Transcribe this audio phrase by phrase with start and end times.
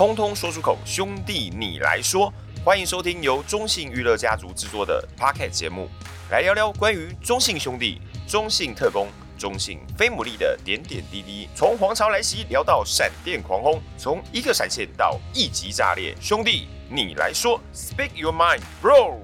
[0.00, 2.32] 通通说出口，兄弟你来说。
[2.64, 5.90] 欢迎收听由中信娱乐家族制作的 Pocket 节目，
[6.30, 11.50] 来聊聊关于中信兄弟、中信特工、中信飞牡蛎的点点滴滴。
[11.54, 19.18] 从皇朝来袭聊到闪电狂轰，从一个闪现到一级炸裂，兄弟你来说，Speak your mind, bro。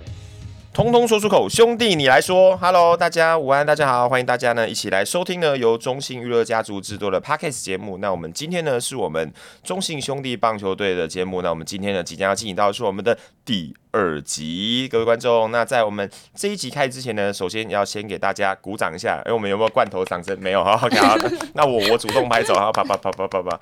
[0.77, 7.96] 通通说出口，兄弟你来说，Hello，大家午安，大家好，欢迎大家呢一起来收听呢由中信娱乐家族制作的 Podcast 节目。
[7.96, 9.32] 那我们今天呢是我们
[9.64, 11.41] 中信兄弟棒球队的节目。
[11.41, 15.51] 那我们今天呢即将要进行到的是我们的第二集，各位观众。
[15.51, 19.23] 那在我们这一集开始之前呢，首先要先给大家鼓掌一下。
[19.24, 20.38] 哎，我们有没有罐头掌声？
[20.38, 21.16] 没有，好，OK，好，
[21.54, 23.59] 那我我主动拍手，好，啪啪啪啪啪啪。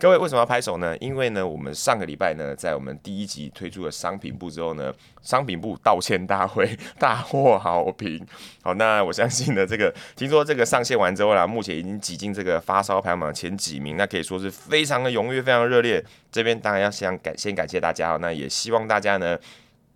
[0.00, 0.96] 各位为什么要拍手呢？
[0.96, 8.26] 因为呢，我们上个礼拜呢，在我们第一集推出了商品部之后呢，商品部道歉大会大获好评。
[8.62, 16.02] 好，那我相信呢，这个听说这个上线完之后啦，目前已经挤进这个发烧排行榜前几名，那可以说是非常的踊跃，非常热烈。
[16.32, 19.36] 这边当然要先感先感谢大家，那也希望大家呢。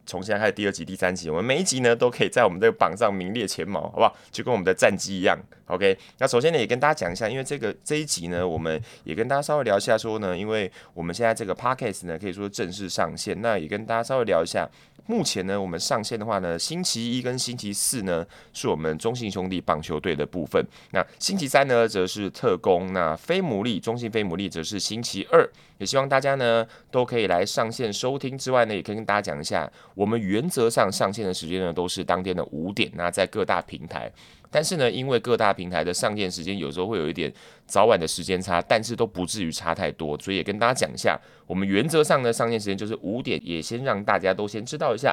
[0.07, 4.17] 从现在开始，第二集、第三集，我们每一集呢都可以在我们这个榜上名列前茅，好不好？
[4.31, 5.39] 就跟我们的战绩一样。
[5.67, 14.69] OK，那首先呢，也跟大家讲一下，因为这个这一集呢，我们也跟大家稍微聊一下，说呢，因为我们现在这个 Podcast 呢，可以说正式上线，那也跟大家稍微聊一下。
[15.07, 20.65] 目前呢，我们上线的话呢，星期一跟星期四呢，是我们中信兄弟棒球队的部分。
[20.93, 22.93] 那星期三呢，则是特工。
[22.93, 25.47] 那非牡蛎，中信非牡蛎则是星期二。
[25.79, 32.91] 也希望大家呢，都可以来上线收听之外呢，也可以跟大家讲一下，我们原则上上线的时间呢，都是当天的五点。
[32.95, 34.11] 那在各大平台。
[34.55, 37.33] 但是呢，因为各大平台的上线时间有时候会有一点
[37.67, 45.13] 早晚的时间差，但是都不至于差太多，所以也跟大家讲一下，我们原则上呢，上线时间就是五点，也先让大家都先知道一下。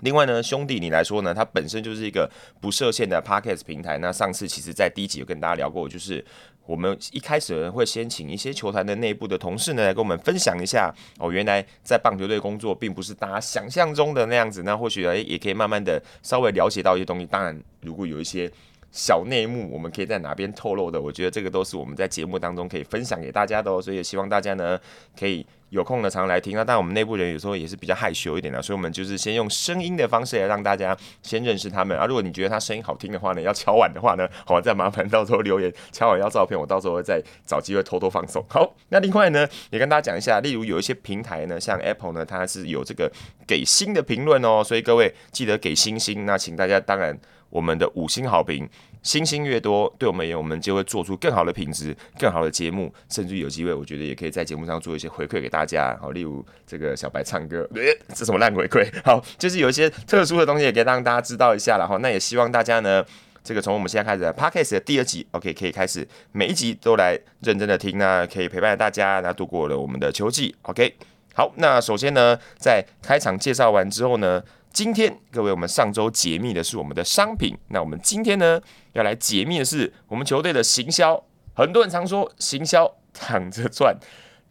[0.00, 2.28] 另外呢，兄弟你来说呢，它本身就是一个
[2.60, 3.96] 不设限的 Podcast 平台。
[3.98, 6.24] 那上次其实在第一集有跟大家聊过，就是
[6.68, 14.62] 我们一开始会先请一些球团的内部的同事呢来跟我们分享一下哦，原来在棒球队工作并不是大家想象中的那样子。
[14.64, 17.24] 那或许诶也可以慢慢的稍微了解到一些东西。
[17.24, 18.52] 当然，如果有一些
[18.90, 23.80] 小内幕，我们可以在哪边透露的，我觉得这个都是我们在节目当中可以分享给大家的哦。
[23.80, 24.78] 所以也希望大家呢
[25.18, 25.46] 可以。
[25.70, 32.06] 有空的常来听啊，但我们内部人有时候也是比较害羞一点的，所以我们就是先用声音的方式来让大家先认识他们啊。
[32.06, 38.42] 如果你觉得他声音好听的话呢，要敲碗的话呢，好，再麻烦到时候留言敲碗要照片，我到时候再找机会偷偷放送。
[38.48, 43.12] 好，那另外呢，也跟大家讲一下，例如有一些平台呢，像 Apple 呢，它是有这个
[43.46, 46.24] 给星的评论哦，所以各位记得给星星。
[46.24, 47.14] 那请大家当然
[47.50, 48.68] 我们的五星好评。
[49.00, 55.96] 星星越多，对我们而言，我们就会做出更好的品质、更好的节目，甚至有机会，我觉得也可以在节目上做一些回馈给大家。
[56.00, 58.86] 好，例如这个小白唱歌，欸、 这什么烂回馈？
[59.04, 61.96] 好，就是有一些特殊的东西，也可以让大家知道一下了哈。
[61.98, 63.02] 那也希望大家呢，
[63.44, 70.54] 这个从我们现在开始的 Podcast 的第二集，OK，可以开始每一集都来认真的听，那可以陪伴大家，那度过了我们的秋季。
[70.62, 70.96] OK，
[71.34, 74.42] 好，那首先呢，在开场介绍完之后呢。
[74.78, 78.60] 今天各位，我们上周解密的是我们的商品，那我们今天呢
[78.92, 81.20] 要来解密的是我们球队的行销。
[81.52, 83.98] 很多人常说行销躺着赚，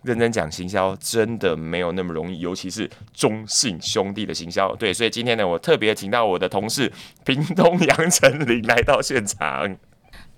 [0.03, 4.75] 认真讲行销真的没有那么容易，尤其是中信兄弟的行销。
[4.75, 6.91] 对，所以今天呢，我特别请到我的同事
[7.23, 9.77] 屏东杨丞琳来到现场。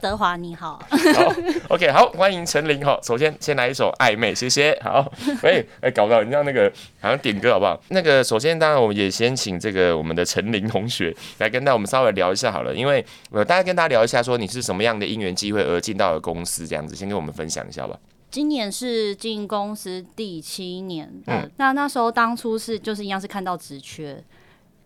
[0.01, 1.33] 德华你好，好
[1.67, 2.97] ，OK，好，欢迎陈琳哈。
[3.03, 4.77] 首先先来一首暧昧，谢谢。
[4.81, 5.05] 好，
[5.43, 6.71] 喂，哎，搞不到你像那个
[7.01, 7.77] 好像点歌好不好？
[7.89, 17.97] 那个首先当然我们也先请这个我们的陈琳同学来跟大家我们稍微聊一下好了，因为呃大家跟大家聊一下说你是什么样的因缘机会而进到了公司这样子，先跟我们分享一下吧。
[18.31, 24.23] 今年是进公司第七年，嗯，那那时候当初是就是一样是看到职缺。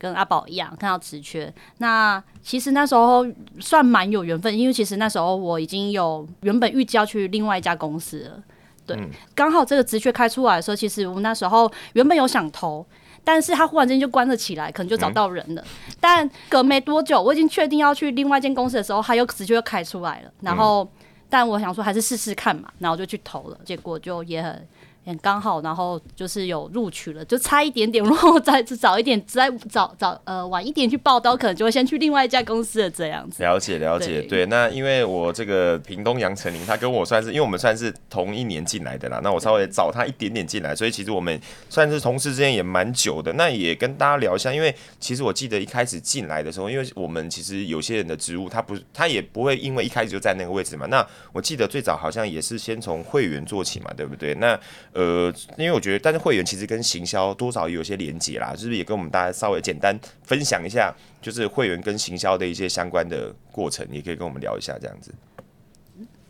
[0.04, 3.26] 跟阿宝一样看到职缺，那其实那时候
[3.62, 8.44] 算蛮有缘分，因为其实那时候我已经有原本预计要去另外一家公司了，
[8.86, 9.00] 对，
[9.34, 12.86] 刚、嗯、好这个职缺开出来的时候，其实我们那时候原本有想投，
[13.24, 15.62] 但是他忽然间就关了起来，可能就找到人了。
[15.62, 20.90] 嗯、但隔没多久，我已经确定要去另外一间公司的时候，他又直缺又开出来了，然后、嗯、
[21.30, 24.68] 但我想说还是试试看嘛，然后就去投了，结果就也很。
[25.06, 28.04] 很刚好，然后就是有录取了，就差一点点。
[28.06, 33.42] 如果再早一点，再早早呃晚一点去报到，可能就会先去另外一家公司的这样子。
[33.44, 34.46] 了解了解，对，对。
[34.48, 39.20] 那因为我这个屏东杨丞琳，他跟我算是，因为我们算是同一年进来的啦。
[39.24, 41.40] 那我稍微早他一点点进来，所以其实我们
[41.70, 43.32] 算是同事之间也蛮久的。
[43.34, 50.86] 那也跟大家聊一下，因为其实我记得一开始进来的时候，因为我们其实有些人的职务，他不他也不会因为一开始就在那个位置嘛。
[50.88, 54.34] 那我记得最早好像也是先从会员做起嘛，对不对？
[54.36, 54.60] 那
[54.94, 65.14] 呃，因为我觉得，但是会员其实跟行销多少有些连接啦，就是也跟我们大家稍微简单分享一下，就是会员跟行销的一些相关的过程，也可以跟我们聊一下这样子。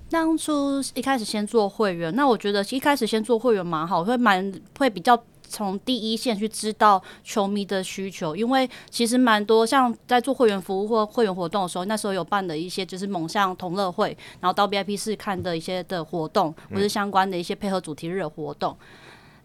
[0.10, 5.21] 当初一开始先做会员，那我觉得一开始先做会员蛮好，会蛮会比较
[5.54, 18.76] 从第一线去知道球迷的需求，因为其实蛮多像在做会员服务或会员活动的时候，那时候有办的一些就是猛向同乐会，然后到 VIP 室看的一些的活动，或是相关的一些配合主题日的活动，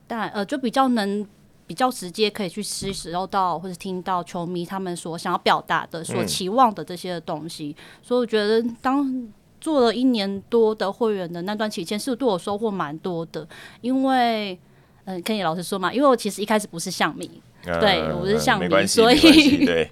[0.07, 1.27] 但呃就比较能。
[1.69, 9.29] 比较直接可以去吸收到或者听到球迷他们所想要表达的、所期望的这些东西，嗯、所以我觉得当
[9.61, 13.47] 做了一年多的会员的那段期间，是对我收获蛮多的。
[13.83, 14.59] 因为，
[15.09, 17.29] 嗯、呃，跟你老实说嘛，因为我其实一开始不是象迷，
[17.67, 19.19] 嗯、对我不是象迷，嗯、所以
[19.65, 19.91] 对对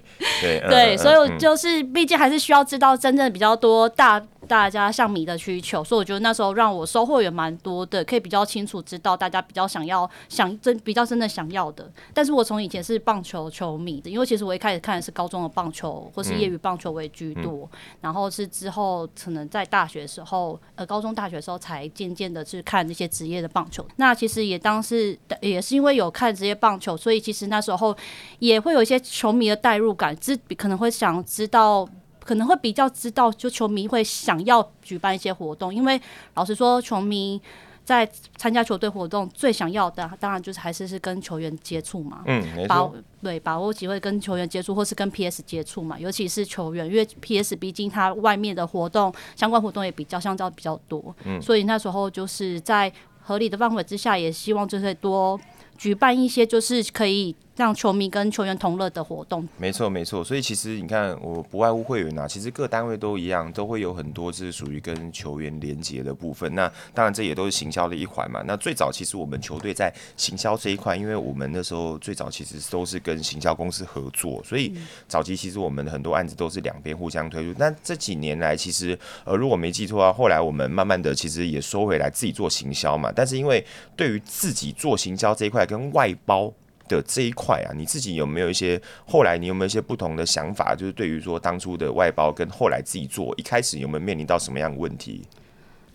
[0.61, 4.21] 对，对所以我就是毕竟还是需要知道真正比较多大。
[4.47, 11.91] 大家像迷的需求，所以我觉得那时候让我收获也蛮多的，可以比较清楚知道大家比较想要、想真比较真的想要的。
[12.13, 23.85] 但是我从以前是棒球球迷的，因为其实我一开始看的是高中的棒球或是业余棒球为居多，嗯、然后是之后可能在大学时候，呃，高中大学时候才渐渐的去看那些职业的棒球。
[23.97, 27.95] 那其实也当是也是因为有看职业棒球，所以其实那时候
[28.39, 31.87] 也会有一些球迷的代入感，自可能会想知道。
[32.27, 35.99] 可能会比较知道，就球迷会想要举办一些活动，因为
[36.33, 37.41] 老实说，球迷
[37.85, 42.23] 在参加球队活动最想要的，当然就是还是是跟球员接触嘛。
[42.25, 42.85] 嗯，把
[43.23, 45.97] 对把握机会跟球员接触，或是跟 PS 接触嘛。
[45.97, 52.91] 尤其是球员，因为 PS 毕竟它外面的活动相关活动也比较相较比较多，嗯，所以那时候就是在
[53.21, 55.39] 合理的范围之下，也希望就是多
[55.77, 57.33] 举办一些就是可以。
[57.57, 60.23] 让球迷跟球员同乐的活动，没错没错。
[60.23, 66.53] 所以其实你看，我不外乎会员啊，其实各单位都一样，都会有很多是属于跟球员连接的部分。
[66.53, 68.43] 那当然这也都是行销的一环嘛。
[68.45, 74.71] 那最早其实我们球队在行销这一块，因为我们那时候最早其实都是跟行销公司合作，所以
[75.07, 77.57] 早期其实我们很多案子都是两边互相推出。
[77.57, 78.95] 那这几年来，其实
[79.25, 83.11] 呃如果没记错啊，后来我们慢慢的其实也收回来自己做行销嘛。
[83.15, 83.65] 但是因为
[83.95, 86.53] 对于自己做行销这一块跟外包。
[86.87, 90.75] 的这一块啊，你自己有没有一些后来你有没有一些不同的想法？
[90.75, 95.23] 就是对于说当初的外包跟后来自己做，一开始有没有面临到什么样的问题？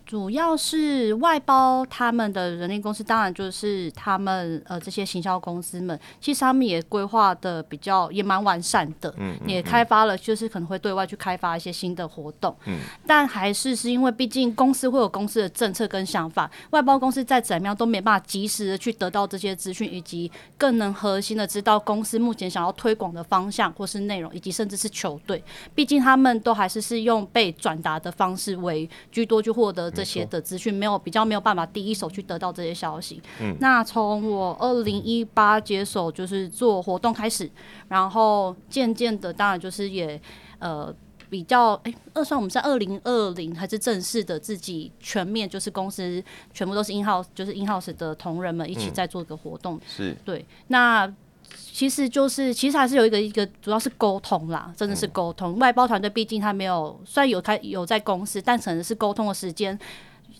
[0.05, 9.13] 主要是外包他们的人力公司，当然就是他们呃这些行销公司们，其实他们也规划的比较也蛮完善的，
[9.47, 25.41] 也开发了，就是可能会对外去开发一些新的活动，嗯，但还是是因为毕竟公司会有公司的政策跟想法，外包公司再怎么样都没办法及时的去得到这些资讯，以及更能核心的知道公司目前想要推广的方向或是内容，以及甚至是球队，
[25.73, 29.93] 毕竟他们都还是是用被转达的方式为居多去获得。
[29.93, 33.21] 这些的资讯没有比较没有办法第一手去得到这些消息。
[33.39, 37.49] 嗯，那从我二零一八接手就是做活动开始，
[37.87, 40.19] 然后渐渐的当然就是也
[40.59, 40.93] 呃
[41.29, 46.23] 比较哎，二算我们在二零二零还是正式的自己全面就是公司
[46.53, 49.79] 全部都是 in house 就是 in house 的同仁们一起在做一个活动。
[49.87, 51.13] 是对那。
[51.55, 55.57] 其实就是，其实还是有一个一个，主要是沟通啦，真的是沟通。
[55.59, 59.77] 外包团队毕竟他没有，虽然有开有在公司，但可能是沟通的时间，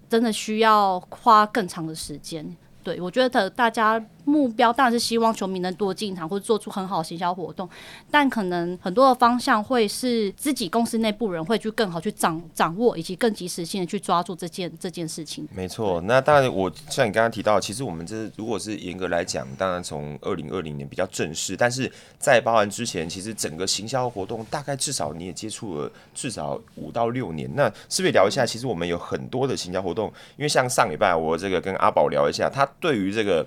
[0.10, 2.56] 真的需要花更长的时间。
[2.84, 4.04] 对，我觉得大家。
[4.26, 7.70] 目标当然是希望球迷能多进场，或者做出很好的行销活动，
[8.10, 15.48] 但可能很多的方向会是自己公司内部人会去更好去掌掌握，以及更及时性的去抓住这件这件事情。
[15.54, 27.50] 没错，那当然我像你刚刚提到，其实我们这如果是严格来讲，当然从二零二零年比较正式，但是在包含之前，其实整个行销活动大概至少你也接触了至少五到六年。
[27.56, 28.46] 那是不是聊一下？
[28.46, 33.46] 其实我们有很多的行销活动，因为像上礼拜我这个跟阿宝聊一下，他对于这个。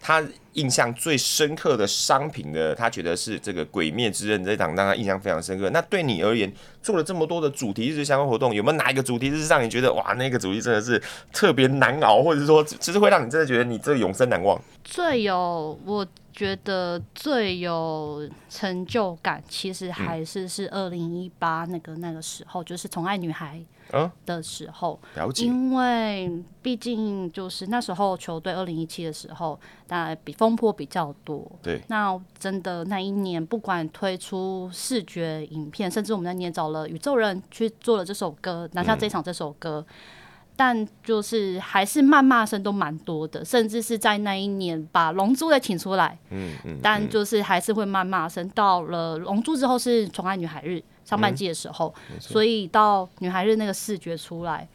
[0.00, 0.22] 他
[0.54, 5.70] 印象最深刻的商品的，他觉得是这个《鬼灭之刃》这档，让他印象非常深刻。
[5.70, 6.52] 那对你而言，
[6.82, 11.00] 做了这么多的主题日相关活动，有没有哪一个主题日让你觉得哇，那个主题真的是
[11.32, 14.60] 特别难熬，或者是说，其实会让你真的觉得你这个永生难忘？
[14.82, 23.56] 最有，我觉得最有成就感，其实还是是二零一八那个那个时候，就是《宠爱女孩》。
[23.92, 26.30] 嗯，的时候，了解，因为
[26.60, 31.50] 毕竟就是那时候球队二零一七的时候，当然比风波比较多。
[31.62, 39.94] 对，那真的那一年，不管推出视觉影片，甚至我们那年找了宇宙人去做了这首歌，拿下这场这首歌，嗯、
[40.58, 46.18] 但就是还是谩骂声都蛮多的，甚至是在那一年把龙珠也请出来。
[46.30, 48.48] 嗯嗯，嗯但就是还是会谩骂声。
[48.50, 50.82] 到了龙珠之后是宠爱女孩日。
[51.04, 54.68] 上半季的时候，嗯、所以到女孩日那个视觉出来，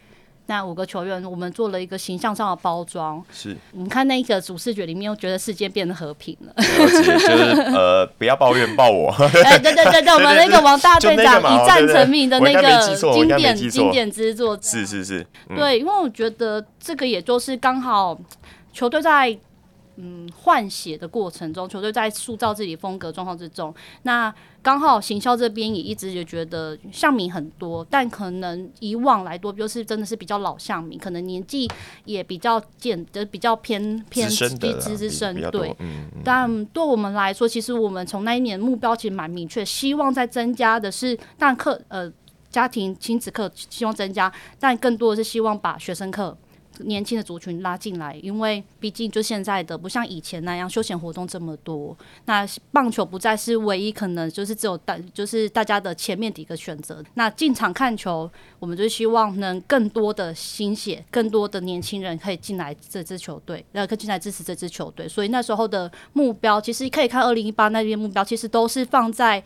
[0.48, 3.24] 那五个球员，我们做了一个形象上的包装。
[3.32, 6.54] 是，我们看那个主视觉里面，又觉得世界变得和平了。
[6.56, 9.10] 了解，就是呃，不要抱怨，抱我。
[9.46, 14.58] 哎，对对对对，我们那个王大队长一战成名的那个经典经典之作。
[14.62, 18.20] 是是是，对，因为我觉得这个也就是刚好
[18.72, 19.38] 球队在。
[19.98, 31.70] 嗯，换血的过程中，球队在塑造自己风格状况之中，那刚好行销这边也一直也觉得象迷很多，但可能以往来多就是真的是比较老象迷，可能年纪
[32.06, 34.50] 也比较简，就比较偏偏资
[34.98, 35.76] 资深，对。
[35.80, 42.12] 嗯嗯、但对我们来说，其实我们从那一年目标其实蛮明确，希望在增加的是，但课呃
[42.50, 46.36] 家庭亲子课希望增加，但更多的是希望把学生课。
[46.80, 51.96] 年轻的族群拉进来，因为毕竟就现在的不像以前那样休闲活动这么多。
[52.26, 57.04] 那棒球不再是唯一可能，就是只有大就是大家的前面的一个选择。
[57.14, 65.08] 那进场看球，我们就希望能更多的新血，更多的年轻人可以进来这支球队，然后可以进来支持这支球队。
[65.08, 69.44] 所以那时候的目标，其实可以看二零一八那边目标，其实都是放在，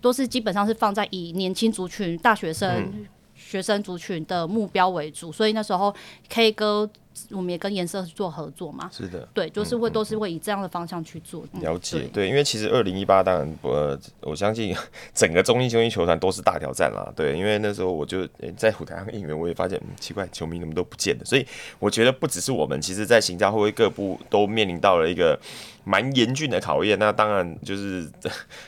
[0.00, 3.08] 都是基本上是放在以年轻族群、大学生。
[3.48, 5.94] 学生族群的目标为主，所以那时候
[6.28, 6.88] K 歌
[7.30, 8.90] 我们也跟颜色做合作嘛。
[8.92, 11.42] 是的，对，就是会都是会以这样的方向去做。
[11.54, 14.76] 嗯、了解，对，对，因为其实二零一八当然，呃，我相信
[15.14, 17.10] 整个中英兄弟球团都是大挑战啦。
[17.16, 21.24] 对，因为那时候我就在舞台上应援，我也发现、嗯、奇怪，球迷怎么都不见了。
[21.24, 21.46] 所以
[21.78, 25.40] 我觉得不只是我们，其实在行销会各部都面临到了一个。
[25.84, 28.06] 蛮严峻的考验，那当然就是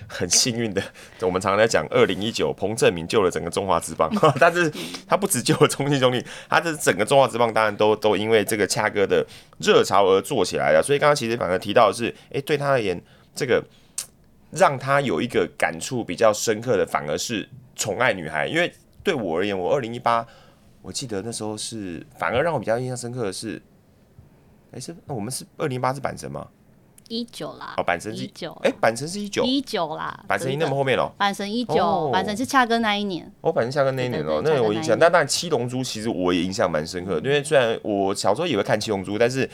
[0.09, 0.83] 很幸运的。
[1.21, 4.73] 我们常常在讲，二零一九彭正明救了整个中华职棒， 但是
[5.07, 9.26] 他不只救了中信兄弟，他这整个中华职棒当然都都因为这个恰哥的
[9.59, 10.83] 热潮而做起来了。
[10.83, 12.99] 所以刚刚其实反而提到的是，哎、对他而言，
[13.35, 13.62] 这个
[14.52, 18.47] 让他有一个感触比较深刻的，反而是宠爱女孩。
[18.47, 20.26] 因为对我而言，我二零一八，
[20.81, 23.61] 我记得那时候是反而让我比较印象深刻的是，
[24.73, 26.49] 哎、是那我们是二零一八是阪神吗？
[27.11, 31.75] 一九啦，哦，阪神是一九，哎，阪神是一九，一九啦，阪神一那么后面喽，阪神一九，
[32.14, 39.49] 阪神是恰哥那一年，哦，阪神恰哥那一年哦，那我印象，但当然七龙珠其实我也印象蛮深刻的，因为虽然我小时候也会看七龙珠，但是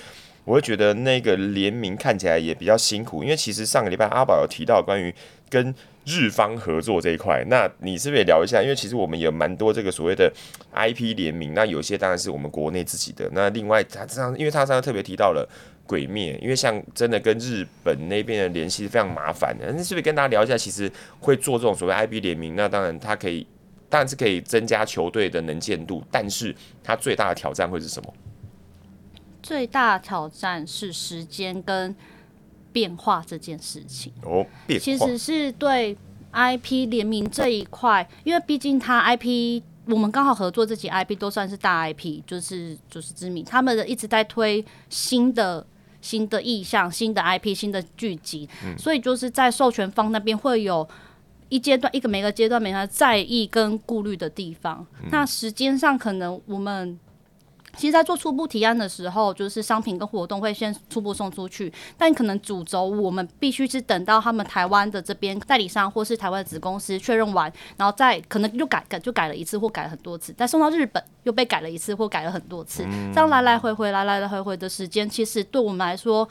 [0.45, 5.13] 我会觉得那个联名看起来也比较辛苦，因为其实上个礼拜阿宝有提到关于
[5.49, 8.63] 跟日方合作这一块，那你是不是也聊一下？
[8.63, 10.31] 因为其实我们有蛮多这个所谓的
[10.75, 15.49] IP 联名，那有些当然是我们国内自己的，那另外他这样，因为他刚刚特别提到了。
[15.87, 19.73] 鬼灭，因为像真的跟日本那边的联系是非常麻烦的。
[19.73, 20.57] 那是不是跟大家聊一下？
[20.57, 20.91] 其实
[21.21, 23.47] 会做这种所谓 IP 联名，那当然它可以，
[23.89, 28.13] 当然是可以增加球队的能见度，但是它最大的挑战会是什么？
[29.43, 31.95] 最大的挑战是时间跟
[32.73, 34.13] 变化这件事情。
[34.23, 35.97] 哦，变化其实是对
[36.33, 39.63] IP 联名这一块，因为毕竟它 IP。
[39.89, 45.65] 我们刚好合作这几 IP 都算是大 IP，就是就是知名，他们的一直在推新的
[46.07, 50.89] 新的意向、新的 IP、新的剧集，嗯、所以就是在授权方那边会有
[51.49, 54.87] 一阶段一个每个阶段每个在意跟顾虑的地方。
[55.03, 56.99] 嗯、那时间上可能我们。
[57.77, 76.29] 其实，在做初步提案的时候，就是商品跟活动会先初步送出去，但可能主轴我们必须是等到他们台湾的这边代理商或是台湾的子公司确认完，然后再可能又改改就改了一次或改了很多次，再送到日本又被改了一次或改了很多次，这样来来回回来来来回回的时间，其实对我们来说。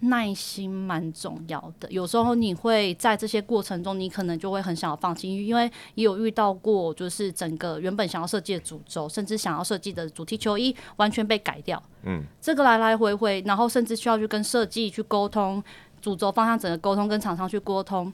[0.00, 5.64] 耐心蛮重要的，有时候你会在这些过程中，你可能就会很想要放弃，因为
[5.96, 11.82] 也有遇到过，就是整个原本想要设计的主轴，甚至想要设计的主题球衣完全被改掉。
[12.04, 15.62] 嗯，这个来来回回，然后甚至需要去跟设计去沟通，
[16.00, 18.12] 主轴方向整个沟通，跟厂商去沟通。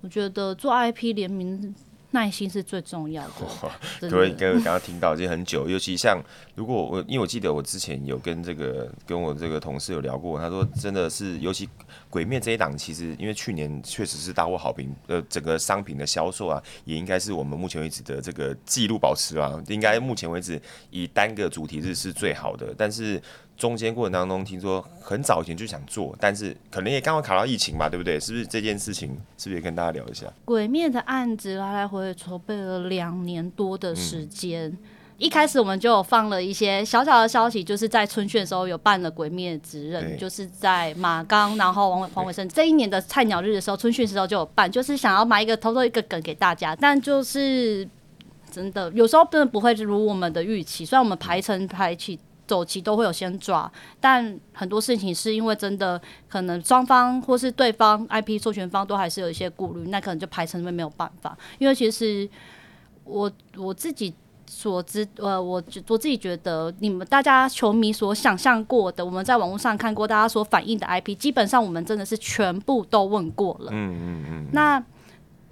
[0.00, 1.74] 我觉得做 IP 联名。
[2.10, 3.32] 耐心是最重要的。
[4.08, 6.18] 各位刚刚听到已经很久，尤其像
[6.54, 11.68] 如果我，因为我记得我之前有跟这个跟我这个同事有聊过，他说真的是，尤其
[12.08, 20.60] 鬼灭这一档，其实因为去年确实是大获好评，呃，整个商品的销售啊，也应该是我们目前为止的这个记录保持啊，应该目前为止
[20.90, 23.20] 以单个主题日是最好的，但是。
[23.58, 28.18] 中间过程当中，听说很早以前就想做，但是可能也刚好卡到疫情嘛，对不对？
[28.20, 29.08] 是不是这件事情？
[29.36, 30.32] 是不是也跟大家聊一下？
[30.44, 34.78] 鬼灭的案子来来回回筹备了两年多的时间，嗯、
[35.16, 47.88] 一开始我们就有放了一些小小的消息，就是在春训的时候有办了鬼灭之刃，就是在马刚，然后王黄伟生这一年的菜鸟日的时候，春训的时候就有办，就是想要埋一个偷偷一个梗给大家，但就是
[48.52, 52.16] 真的有时候真的不会如我们的预期，虽然我们排成排期。
[52.48, 61.36] 走棋都会有先抓，但很多事情是因为真的可能双方或是对方 IP 授权方都还是有一些顾虑，那可能就排程会没有办法。
[61.58, 62.28] 因为其实
[63.04, 64.12] 我我自己
[64.46, 73.70] 所知，呃，我我自己觉得，你们大家球迷所想象过的，我们在网络上看过大家所反映的 IP，基本上我们真的是全部都问过了。
[73.72, 74.46] 嗯嗯嗯。
[74.52, 74.82] 那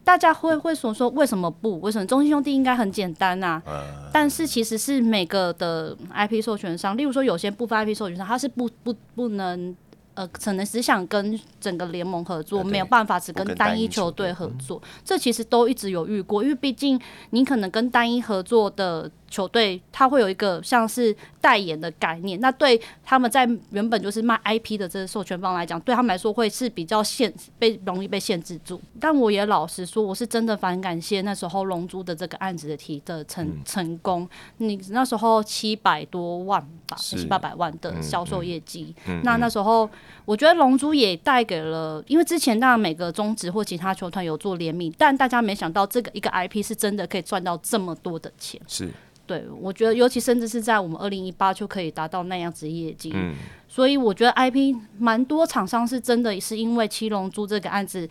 [0.06, 1.80] 大家会会说说为什么不？
[1.80, 3.60] 为什么中心兄弟应该很简单啊？
[3.66, 3.82] 呃、
[4.12, 9.74] 但是其实是每个的 IP 授权商，例如说有些部分 IP 授权商，他是不不不能。
[10.14, 14.80] 呃，可能只想跟整个联盟合作，没有办法只跟单一球队合作。
[15.04, 16.98] 这其实都一直有遇过，因为毕竟
[17.32, 19.10] 你可能跟单一合作的。
[19.28, 28.80] 球队他会有一个像是代言的概念，那对他们在原本就是卖 IP 的这个授权方来讲，对他们来说会是比较限被容易被限制住。
[29.00, 34.28] 但我也老实说，我是真的蛮感谢那时候龙珠的这个案子的提的成、嗯、成功。
[34.58, 39.88] 你那时候七百多万吧，七八百万的销售业绩，嗯嗯、那那时候
[40.24, 48.60] 我觉得龙珠也带给了，因为之前当然每个中职或其他球团有做联名，但大家没想到这个一个 IP 是真的可以赚到这么多的钱。
[48.66, 48.90] 是。
[49.26, 53.34] 对，我觉得尤其甚至是在我们二零一八就可以达到那样子业绩，嗯、
[53.68, 58.08] 所以我觉得 IP 蛮多厂商是真的是因为七龙珠这个案子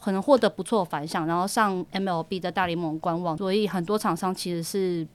[0.00, 5.06] 可能获得不错的反响，然后上 MLB 的大联盟官网，所以很多厂商其实是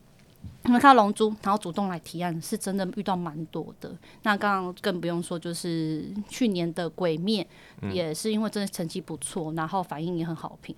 [0.65, 3.91] 因为看到龙珠，然后主动来提案，是真的遇到蛮多的。
[4.23, 7.45] 那刚刚更不用说，就是去年的鬼灭
[7.91, 10.73] 也是因为真的成绩不错，然后反应也很好评。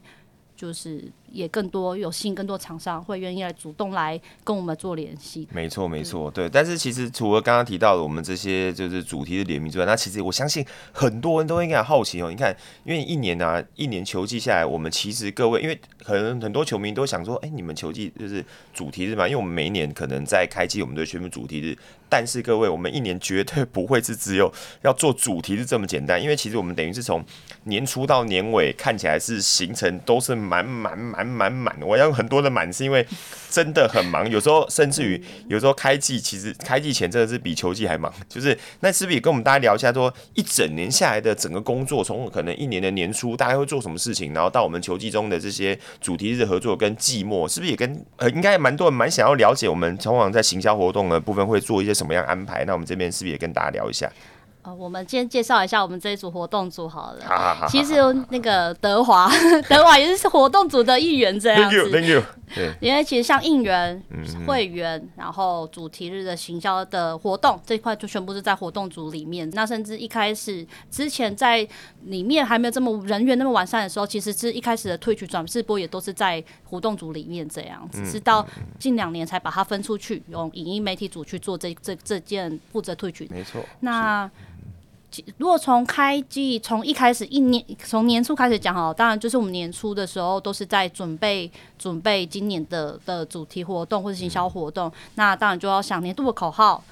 [0.59, 1.01] 就是
[1.31, 5.47] 也更多有吸引更多厂商会愿意来主动来跟我们做联系。
[5.53, 6.49] 没错没错，对。
[6.49, 12.29] 但是其实除了刚刚提到的我们这些就是主题的联名之外，那其实我相信很多人都应该好奇哦。
[12.29, 19.25] 你看，因为一年啊一年球季下来，我们其实各位因为可能很多球迷都想说，哎、欸，你们球季就是主题日嘛？
[19.25, 21.77] 因为我们每一年可能在开季我们都宣布主题日，
[22.09, 24.51] 但是各位我们一年绝对不会是只有
[24.81, 27.23] 要做主题是这么简单，因为其实我们等于是从
[27.65, 30.39] 年初到年尾看起来是行程都是。
[30.49, 33.05] 满满满满满，我要用很多的满，是因为
[33.49, 34.29] 真的很忙。
[34.29, 38.13] 有时候甚至于有时候开季，其实开季前真的是比球季还忙。
[38.27, 52.63] 就是那是不是也跟我们大家聊一下，说一整年下来的整个工作，从可能一年的年初大概会做什么事情，然后到我们球季中的这些主题日合作跟季末，是不是也跟呃应该蛮多人蛮想要了解我们通常在行销活动的部分会做一些什么样安排？
[52.65, 54.11] 那我们这边是不是也跟大家聊一下？
[54.69, 57.25] 呃，我们先介绍一下我们这一组活动组好了。
[57.25, 57.67] 好好好。
[57.67, 57.95] 其实
[58.29, 59.29] 那个德华，
[59.67, 61.89] 德华也是活动组的一员这样子。
[61.89, 62.23] Thank you, thank you。
[62.53, 62.73] 对。
[62.79, 64.01] 因为其实像应援、
[64.45, 69.49] 会员，然后主题日的行销的活动这一块，就全部是在活动组里面。
[69.51, 71.67] 那甚至一开始之前在
[72.05, 78.45] 里面还没有这么人员那么完善的时候，其实是一开始的推举转直播也都是在活动组里面这样子，直到
[78.77, 83.27] 近两年才把它分出去，用影音媒体组去做这这这件负责推举。
[83.31, 83.61] 没错。
[83.81, 84.29] 那
[85.37, 96.83] 如果从开季从一开始一年从年初开始讲好，当然就是我们年初的时候都是在准备准备今年的的主题活动或者行销活动，嗯、那当然就要想年度的口号、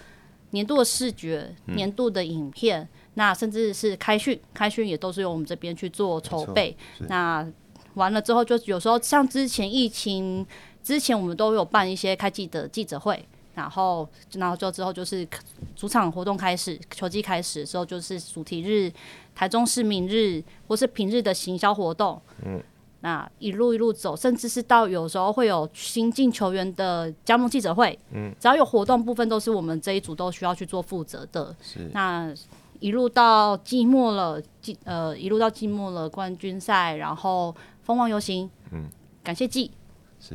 [0.50, 6.76] 年度的视觉、嗯、年度的影片，那甚至是开训，开训也都是由我们这边去做筹备。
[7.08, 7.48] 那
[7.94, 10.46] 完了之后，就有时候像之前疫情
[10.84, 13.24] 之前，我们都有办一些开季的记者会。
[13.58, 15.28] 然后，然后就之后就是
[15.76, 18.94] 主场活动开始，球季开始的时候就是主题日、
[19.34, 22.22] 台中市民日或是平日的行销活动。
[22.46, 22.62] 嗯，
[23.00, 27.98] 那一路一路走，甚至是到有时候会有新进球员的加盟记者会。
[28.12, 31.56] 嗯，只要有活动部分，都是我们这一组都需要去做负责的。
[31.60, 32.32] 是，那
[32.80, 38.88] 一路到季末了，季呃一路到季末了，冠军赛，然后蜂王游行，嗯，
[39.24, 39.72] 感谢季。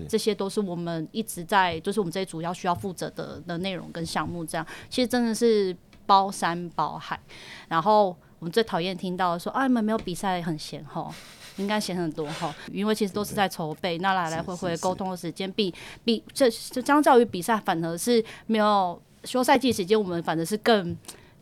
[0.09, 4.45] 这些都是我们一直在，就是我们这一组要需要负责的的内容跟项目。
[4.45, 7.18] 这样其实真的是包山包海。
[7.68, 11.12] 然后我们最讨厌听到说啊，你们没有比赛很闲吼，
[11.57, 20.97] 应该闲很多吼，因为其实都是在筹备，那来来回回沟通的时间比比这这相较于比赛，反而是没有休赛季时间，我们反而是更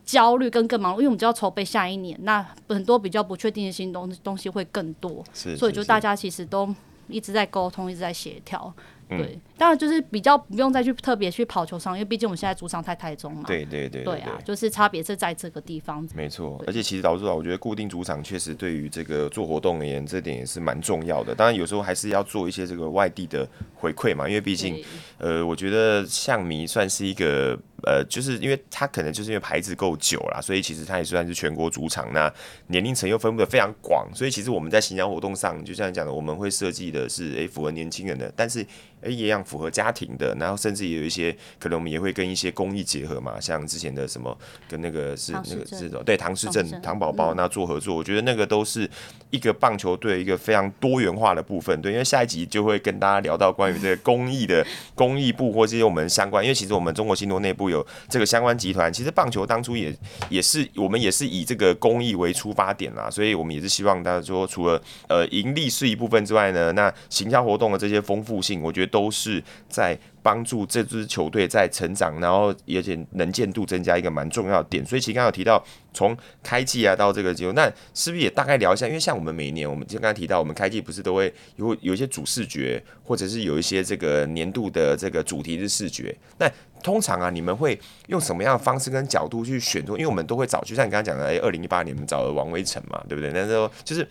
[0.05, 6.75] 焦虑跟更忙碌，因为我们就要筹备下一年，那很多比较不确定的新东东西会更多，所以就大家其实都。
[7.11, 8.73] 一直在沟通，一直在协调。
[9.09, 13.43] 对，当然就是比较不用再去特别去跑球场，因为毕竟我们现在主场在台中嘛。
[13.47, 16.09] 对对对，对啊，就是差别是在这个地方。
[16.15, 21.35] 没错，而且其实导致啊，我觉得固定主场确实对于这个做活动而言，这点也是蛮重要的。
[21.35, 24.83] 当然有时候还是要做一些这个外地的回馈嘛，因为毕竟
[25.19, 32.33] 呃，我觉得象迷算是一个呃，就是因为它可能就是因为牌子够久了，所以其实它也算是全国主场，那
[32.69, 38.67] 年龄层又分布的非常广，所以其实我们在行销活动上，就像你讲的，我们会设计的是诶符合年轻人的，但是。
[39.03, 44.37] 诶、欸，一样符合家庭的，然后甚至也有一些可能我们也会跟一些公益结合嘛，像之前的什么
[44.69, 48.89] 跟那个是那个是对唐诗镇唐宝宝那做合作，我觉得那个都是
[49.31, 51.83] 一个棒球队一个非常多元化的部分。
[51.83, 59.93] 对，因为下一集就会跟大家聊到关于这个公益的 公益部或是些我们相关，因为其实我们中国信托内部有这个相关集团，其实棒球当初也
[60.29, 69.99] 也是我们也是以这个公益为出发点啦，所以我们也是希望大家说除了呃盈利是一部分之外呢，那行销活动的这些丰富性，我觉得都是在。
[70.23, 74.85] 帮助这支球队在成长，然后而且能见度增加一个蛮重要的点。
[74.85, 78.87] 所以其实刚刚有提到从开季啊到这个节目，那是不是也大概聊一下？
[78.87, 86.17] 因为像我们每一年，我们就刚刚提到，我们开季不是都会有有一些主视觉，或者是有一些这个年度的这个主题的视觉。
[86.39, 86.51] 那
[86.83, 89.97] 通常啊，你们会用什么样的方式跟角度去选中？
[89.97, 93.31] 因为我们都会找，就像你刚刚讲的，哎，二零一八年我们找了王威晨嘛，对不对？
[93.33, 94.07] 那时候就是。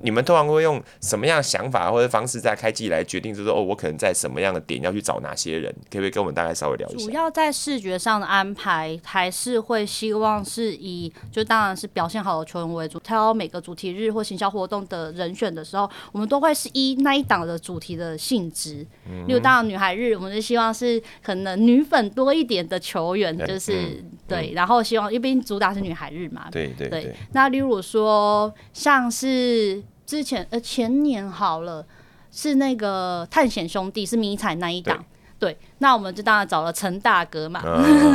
[0.00, 5.72] 你们通常会用什么样的想法或者方式在开季来决定，就是哦，我可能在什么样的点要去找哪些人？
[5.90, 7.04] 可不可以跟我们大概稍微聊一下？
[7.04, 12.98] 主要在视觉上的安排，还是会希望是以就当然是表现好的球员为主。
[13.00, 18.86] 挑每个主题日或行销活动的人选的时候，我们都会是依那一档的主题的性质。
[19.08, 26.48] 嗯，例如当然女孩日，我们就希望是可能女粉多一点的球员，就是、嗯、对、嗯，然后希望因为毕竟主打是女孩日嘛。
[26.50, 27.16] 对对对，对。
[27.32, 29.82] 那例如说像是。
[30.04, 31.86] 之前呃前年好了，
[32.30, 35.02] 是那个探险兄弟是迷彩那一档，
[35.42, 37.60] 对，那我们就当然找了陈大哥嘛，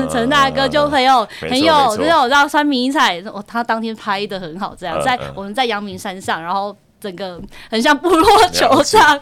[0.09, 7.37] 陈、啊、 大哥就很有、啊、很有很有让穿迷彩，哦，他当天拍的很好，这样、啊、在我们在阳明山上，然后整个
[7.69, 9.19] 很像部落球场，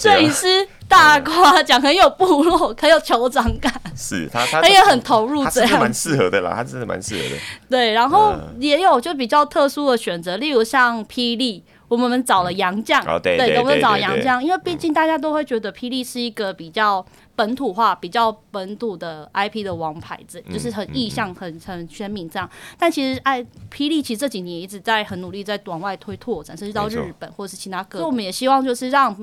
[0.00, 5.78] 摄影师大夸奖，很有部落，很有酋长感，是他他他也很投入，这样。
[5.78, 7.36] 蛮适合的啦，他真的蛮适合的，
[7.68, 11.62] 对，然后也有就比较特殊的选择，例如像霹雳。
[11.96, 17.04] 我们找了洋将、嗯，对，我们找洋将，因为毕竟大家都会觉得霹雳是一个比较
[17.36, 22.48] 本土化、比较本土的 IP 的王牌子，就是很意向、很很鲜明这样。
[22.78, 27.98] 但其实，哎霹雳其实这几年一直在很努力在往外推拓展，甚至到日本或者是其他各。
[27.98, 29.16] 所以我们也希望就是让。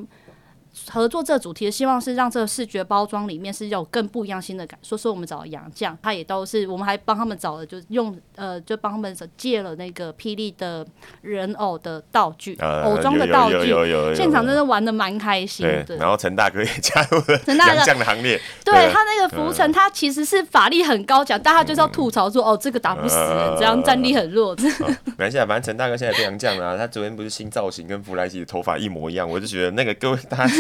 [0.90, 4.80] 合作这个主题，希望是让这个视觉包装里面是有更不一样新的感。
[4.82, 10.86] 所以说我们找了洋将，他也都是，我们还帮他们找了，就用呃，就帮他们借了那个霹雳的
[11.22, 12.56] 人偶的道具，
[12.86, 13.74] 偶装的道具，
[14.16, 15.98] 现场真的玩的蛮开心的。
[15.98, 18.40] 然后陈大哥也加入了杨绛的行列。
[18.64, 24.56] 对，对他那个浮城，他其实是法力很高强，但他就是要吐槽说，哦，这个打不死人，这样战力很弱。
[25.18, 30.59] 没关系啊，反正陈大哥现在变杨绛了，他昨天不是新造型，跟弗莱西的头发一模一样，我就觉得那个各位大家。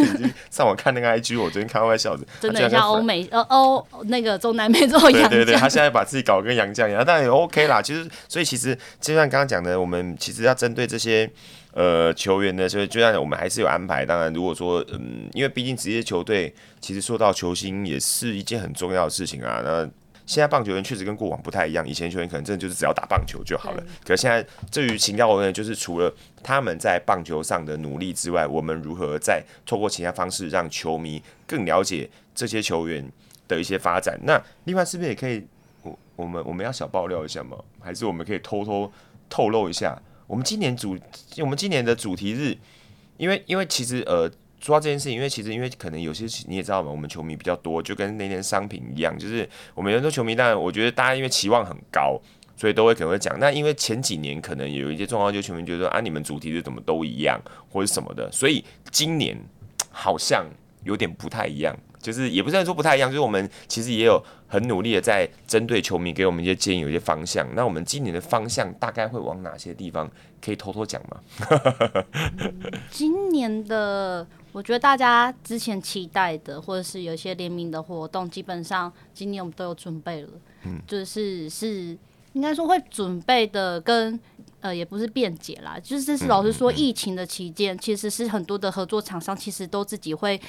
[0.49, 5.29] 上网看那个 IG，我昨天看到在笑 的，真的像欧美呃欧那个中南美洲 洋将。
[5.29, 7.81] 对对对，他现在把自己搞跟洋将一样，但也 OK 啦。
[7.81, 11.29] 其实，所以其实就像刚刚讲的，我们其实要针对这些
[11.73, 14.05] 呃球员呢，所以就像我们还是有安排。
[14.05, 19.61] 当然，如果说嗯，因为毕竟职业球队其实说到球星也是一件很重要的事情啊。
[19.63, 19.87] 那
[20.29, 23.83] 现在棒球员确实跟过往不太一样，以前球员可能真的就是只要打棒球就好了。
[24.05, 26.13] 可是现在至于行销活动，就是除了
[26.43, 33.11] 他们在棒球上的努力之外，我们如何在透过其他方式让球迷更了解这些球员
[33.47, 34.19] 的一些发展？
[34.21, 35.43] 那另外是不是也可以，
[35.81, 37.57] 我我们我们要小爆料一下吗？
[37.79, 38.93] 还是我们可以偷偷
[39.31, 39.99] 透露一下？
[40.27, 40.95] 我们今年主
[41.39, 42.55] 我们今年的主题日，
[43.17, 44.31] 因为因为其实呃。
[44.59, 52.19] 说到这件事情，因为其实因为可能有些你也知道嘛，我们球迷比较多，就跟那天商品一样，就是我们有很多球迷，当然我觉得大家因为期望很高，
[52.57, 53.39] 所以都会可能会讲。
[53.39, 57.39] 那因为前几年可能有一些状况，就球迷觉得啊，你们主题是怎么都一样，
[57.71, 59.37] 或者什么的，所以今年
[59.91, 60.45] 好像
[60.83, 61.75] 有点不太一样。
[62.01, 67.45] 就是也不是说不太一样，就是我们其实也有很努力的在针对球迷给我们一些建议，有一些方向。
[67.55, 70.09] 那我们今年的方向大概会往哪些地方？
[70.41, 71.19] 可以偷偷讲吗？
[72.89, 74.25] 今年的。
[74.51, 80.29] 我觉得大家之前期待的，或者是有一些联名的活动，基本上今年我们都有准备了。
[80.63, 81.97] 嗯，就是是
[82.33, 84.19] 应该说会准备的，跟
[84.59, 90.39] 呃也不是辩解啦，就是这是老实说，疫情的期间，其实是很多的合作厂商其实都自己会。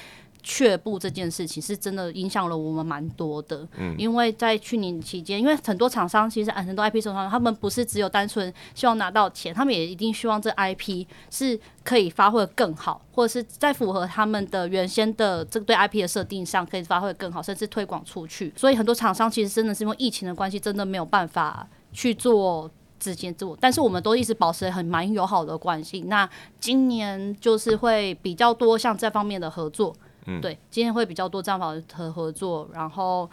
[0.43, 18.53] 却步这件事情是真的影响了我们蛮多的，嗯，因为在去年期间，因为很多厂商其实很多 IP 厂商，他们不是只有单纯希望拿到钱，他们也一定希望这 IP 是可以发挥得更好，或者是在符合他们的原先的这个对 IP 的设定上可以发挥得更好，甚至推广出去。
[18.57, 26.03] 所以很多厂商其实真的是因为疫情的关系，真的没有办法去做直接做，但是我们都一直保持很蛮友好的关系。
[26.03, 29.95] 那今年就是会比较多像这方面的合作。
[30.31, 33.29] 嗯，对，今天会比较多这样的合作，然后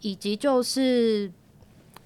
[0.00, 1.30] 以及就是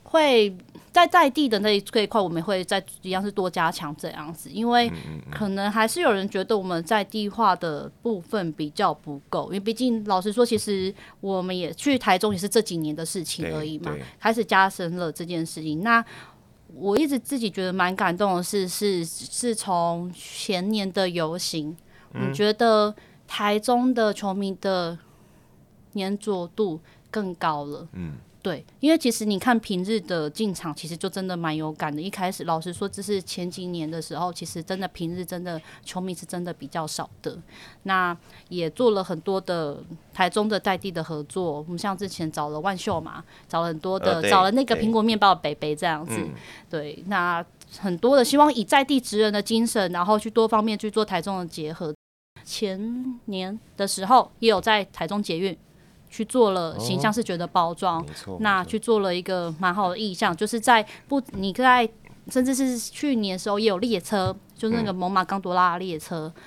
[0.05, 0.57] 会
[0.93, 4.91] 在在地的那一这一块，我们会在一样是多加强这样子，因为
[5.31, 15.83] 可能还是有人觉得我们在地化的部分比较不够，因为毕竟老实说，其实我们也去台中也是这几年的事情而已嘛，开始加深了这件事情。
[15.83, 16.05] 那
[16.75, 21.77] 我一直自己觉得蛮感动的是，是是从前年的游行，
[22.15, 22.95] 我觉得
[23.29, 24.99] 台中的球迷的
[25.95, 26.81] 粘着度
[27.13, 27.87] 更高了。
[27.93, 28.15] 嗯。
[28.41, 32.01] 对，因为其实你看平日的进场，其实就真的蛮有感的。
[32.01, 37.37] 一开始老实说，这是前几年的时候，其实真的平日真的球迷是真的比较少的。
[37.83, 38.17] 那
[38.49, 39.83] 也做了很多的
[40.15, 46.15] 台中的在地的合作，我们像之前找了万秀嘛，找了很多的，呃、找了那个苹果面包的北北这样子。
[46.17, 46.31] 嗯、
[46.71, 47.45] 对，那
[47.79, 51.93] 很多的希望以在地职人的精神，然后去多方面去做台中的结合。
[52.49, 55.57] 前年的时候也有在台中捷运。
[56.11, 61.87] 去做了形象视觉的包装，哦、那去做了一个蛮好的意象，就是在不你在
[62.31, 66.33] 甚至是去年的时候也有列车，就是那个猛犸刚多拉列车。
[66.35, 66.43] 嗯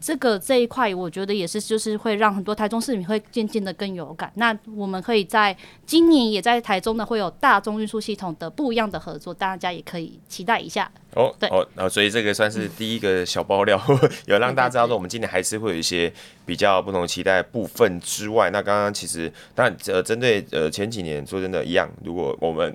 [0.00, 4.30] 这个这一块，我觉得也是，就是会让很多台中市民会渐渐的更有感。
[4.34, 10.92] 那我们可以在今年也在台中呢，会有大众运输系统的不一样的合作，大家也可以期待一下。
[11.14, 16.12] 哦，对，哦，然后所以这个算是第一个小爆料，嗯、 有让大家知道说，我们今年还是会有一些
[16.44, 22.74] 比较不同的期待部分之外，那刚刚其实当然呃，针对呃前几年说真的一样，如果我们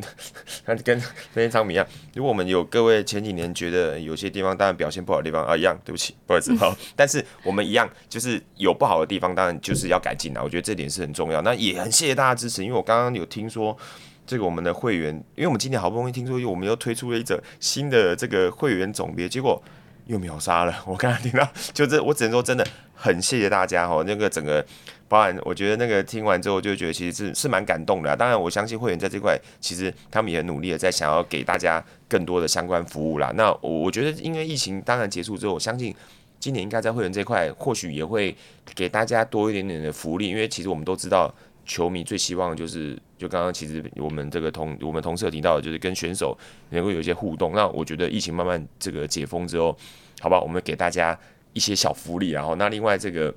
[0.66, 1.02] 那跟
[1.34, 7.26] 那些场比一样，如果我们有各位前几年觉得有些地方当然表现不好的地方啊，一样，对不起，不好意思，好， 但是。
[7.44, 10.44] 我们一样，就是有不好的地方，当然就是要改进了。
[10.44, 11.42] 我觉得这点是很重要。
[11.42, 13.76] 那也很谢谢大家支持，因为我刚刚有听说
[14.30, 19.60] 这个我们的会员，因为我们今年好不容易听说，我们又推出了一则新的这个会员总别，结果
[20.06, 20.76] 又秒杀了。
[20.86, 22.64] 我刚刚听到，就这，我只能说真的
[22.94, 24.04] 很谢谢大家哈。
[24.06, 24.64] 那个整个，
[25.08, 28.16] 包含我觉得那个听完之后，就觉得其实是是蛮感动的。
[28.16, 33.34] 当然，我相信会员在这块，其实他们也很努力的在想要给大家更多的相关服务啦。
[33.36, 35.96] 那我我觉得，因为疫情当然结束之后，我相信。
[36.42, 38.34] 今年应该在会员这块，或许也会
[38.74, 41.30] 给大家多一点点的福利，因为其实我们都知道，
[41.70, 46.36] 球迷最希望就是，就刚刚其实我们这个同我们同事有提到的，就是跟选手
[46.72, 47.52] 能够有一些互动。
[47.54, 49.78] 那我觉得疫情慢慢这个解封之后，
[50.20, 51.16] 好吧，我们给大家
[51.54, 53.32] 一些小福利，然后那另外这个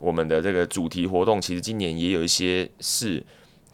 [0.00, 3.22] 我们的这个主题活动，其实今年也有一些是。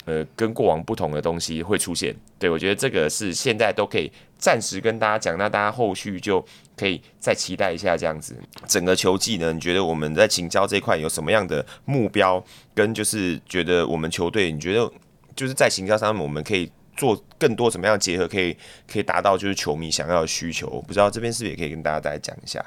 [0.04, 6.44] 呃，跟过往不同的东西会出现，对，我觉得这个是现在都可以暂时跟大家讲，那大家后续就
[6.76, 8.36] 可以再期待一下这样子。
[8.66, 12.44] 整个球季呢，你觉得我们在行销这块有什么样的目标？
[12.74, 14.90] 跟就是觉得我们球队，你觉得
[15.36, 18.56] 就是在行销上面我们可以做更多怎么样结合，可以
[18.90, 20.82] 可以达到就是球迷想要的需求？
[20.86, 22.64] 不知道这边是不是也可以跟大家再讲一下？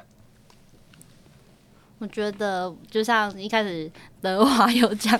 [2.06, 3.92] 我觉得就像一开始
[4.22, 5.20] 德华 有讲，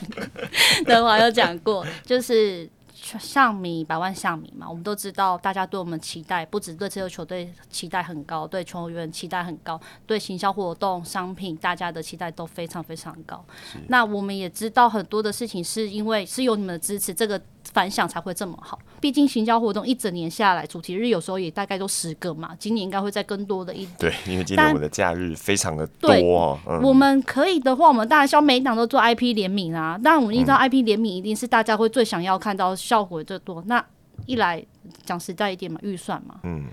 [0.86, 13.44] 德华有讲过，就是象迷百万象迷嘛，我们都知道，大家对我们期待不止对这个球队期待很高，对球员期待很高，对行销活动、商品，大家的期待都非常非常高。
[13.88, 17.42] 那我们也知道很多的事情是因为是有你们的支持，这个。
[17.74, 22.56] 反响才会这么好，毕竟行销活动一整年下来，主题日有时候也大概都十个嘛。
[22.60, 23.96] 今年应该会再更多的一点。
[24.00, 26.10] 对，因为今年我们的假日非常的多。
[26.10, 26.22] 对，
[26.68, 30.00] 嗯、我们可以的话，我们当然希望每一档都做 IP 联名啊。
[30.04, 33.64] 当然，我们知道 IP 联名一定是大家会最想要看到效果最多。
[33.68, 33.84] 那
[34.26, 34.64] 一来
[35.04, 36.40] 讲实在一点嘛，预算嘛。
[36.44, 36.66] 嗯。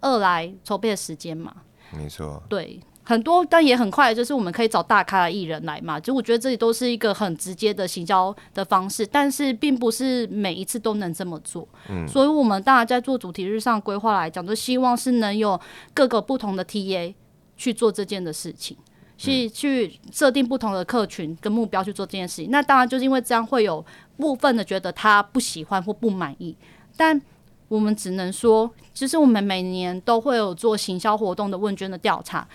[0.00, 1.54] 二来筹备的时间嘛。
[1.92, 2.42] 没错。
[2.48, 2.80] 对。
[3.02, 5.98] 很多，但也很快，就是我们可以找大咖的艺人来嘛。
[5.98, 11.66] 就我觉得这里都是一个很直接的行销的方式，但是并不是每一次都能这么做。
[11.88, 15.58] 嗯，所以我们当然在做主题日上规划来讲，就希望是能有
[15.92, 17.12] 各个不同的 TA
[17.56, 18.76] 去做这件的事情，
[19.16, 22.50] 去去设定不同的客群跟目标去做这件事情。
[22.50, 23.84] 那当然就是因为这样会有
[24.18, 26.54] 部分的觉得他不喜欢或不满意，
[26.96, 27.20] 但
[27.66, 32.46] 我们只能说，其实我们每年都会有做行销活动的问卷的调查。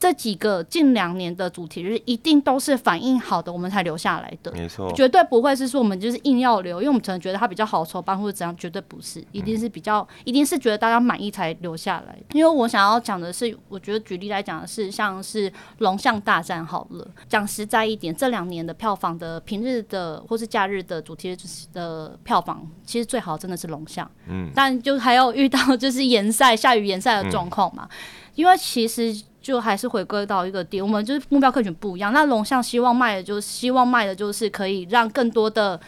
[0.00, 4.50] 这几个近两年的主题日一定都是反应好的，我们才留下来的。
[4.52, 12.18] 没错，绝对不会是说我们就是硬要留，因为我们可能觉得它比较好筹办或者怎样，绝对不是，一定是比较，嗯、一定是觉得大家满意才留下来。
[12.32, 21.36] 因为我想要讲的是，我觉得举例来讲的是，像是龙象大战好了，讲实在一点，这两年的票房的平日的或是假日的主题日
[21.74, 24.10] 的票房，其实最好真的是龙象。
[24.26, 27.96] 嗯，但就还要遇到就是延赛下雨延赛的状况嘛，嗯、
[28.36, 29.14] 因为其实。
[29.40, 32.12] 就还是回归到一个点，我们就是目标客群不一样。
[32.12, 35.80] 那龙象希望卖的，就是希望卖的就是可以让更多的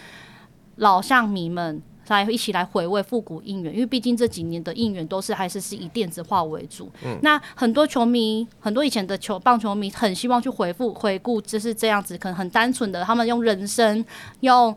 [0.76, 6.90] 老象迷们来一起来回味复古应援，因为毕竟这几年的应援都是还是是以电子化为主。
[7.04, 14.04] 嗯，那很多球迷，很多以前的球棒球迷很希望去回复回顾，就是这样子，可能很单纯的，他们用人声
[14.40, 14.76] 用。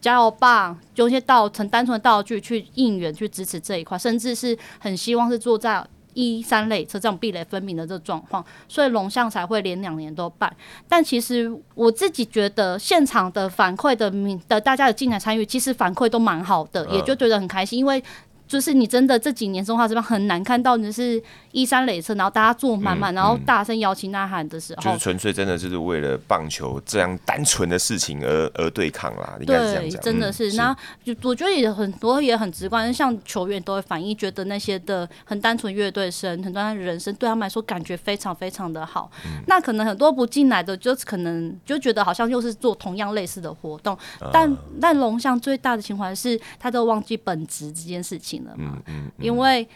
[0.00, 5.86] 加油棒，用一些道很单纯的道具去应援去支持这一块，甚至是很希望是坐在。
[6.14, 10.54] 一三类车这种壁垒分明的这状况，所以龙象才会连两年都办。
[10.88, 18.02] 但其实我自己觉得现场的反馈的民的大家的进来参与，其实反馈都蛮好的，也就觉得很开心，因为。
[18.52, 21.20] 就是你真的这几年中华这边很难看到，你是
[21.52, 29.38] 一三垒车，然后大家坐满满，然后大声摇旗呐喊的时候，就是纯粹真的就是为了棒球这样单纯的事情而而对抗啦。
[29.40, 30.52] 应该是这样讲，对，真的是。
[30.52, 39.10] 那就我觉得也很多也很直观，像球员都会反映，觉得那些的很单纯乐队声、很单纯人声，对他们来说感觉非常非常的好。
[39.46, 43.96] 那可能很多不进来的，就可能就觉得好像又是做同样类似的活动，
[44.30, 48.41] 但但龙象最大的情怀是，他都忘记本职这件事情。
[48.58, 49.68] 嗯嗯，因为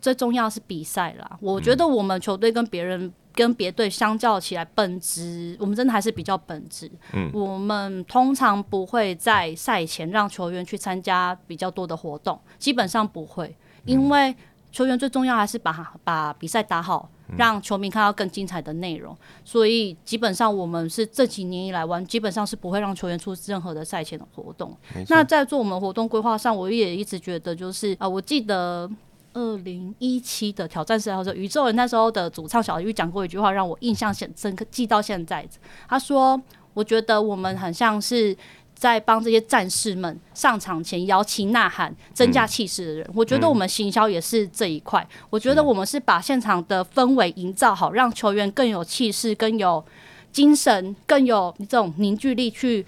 [0.00, 1.38] 最重要是比赛啦。
[1.40, 6.90] 我觉得我们球队跟别人跟别队相较起来，本质我们真的还是比较本质。
[7.12, 14.34] 嗯，我们通常不会在赛前让球员去参加比较多的活动，基本上不会，因为
[14.70, 17.08] 球员最重要还是把把比赛打好。
[17.36, 24.76] 让球迷看到更精彩的内容，所以基本上我们是这几年以来玩，基本上是不会让球员出任何的赛前的活动。
[25.08, 28.90] 那在做我们活动规划上，我也一直觉得就是啊、呃，我记得
[29.32, 35.48] 二零一七的挑战赛的时候，宇宙人那时候的主唱小玉讲过一句话，让我印象很深刻，记到现在。
[35.88, 36.40] 他说
[36.74, 38.36] ：“我觉得我们很像是。”
[38.82, 45.06] 在帮这些战士们上场前摇旗呐喊、增加气势的人，我觉得我们行销也是这一块。
[45.30, 49.84] 我觉得我们是把现场的氛围营造好，让球员更有气势、更有
[50.32, 52.84] 精神、更有这种凝聚力，去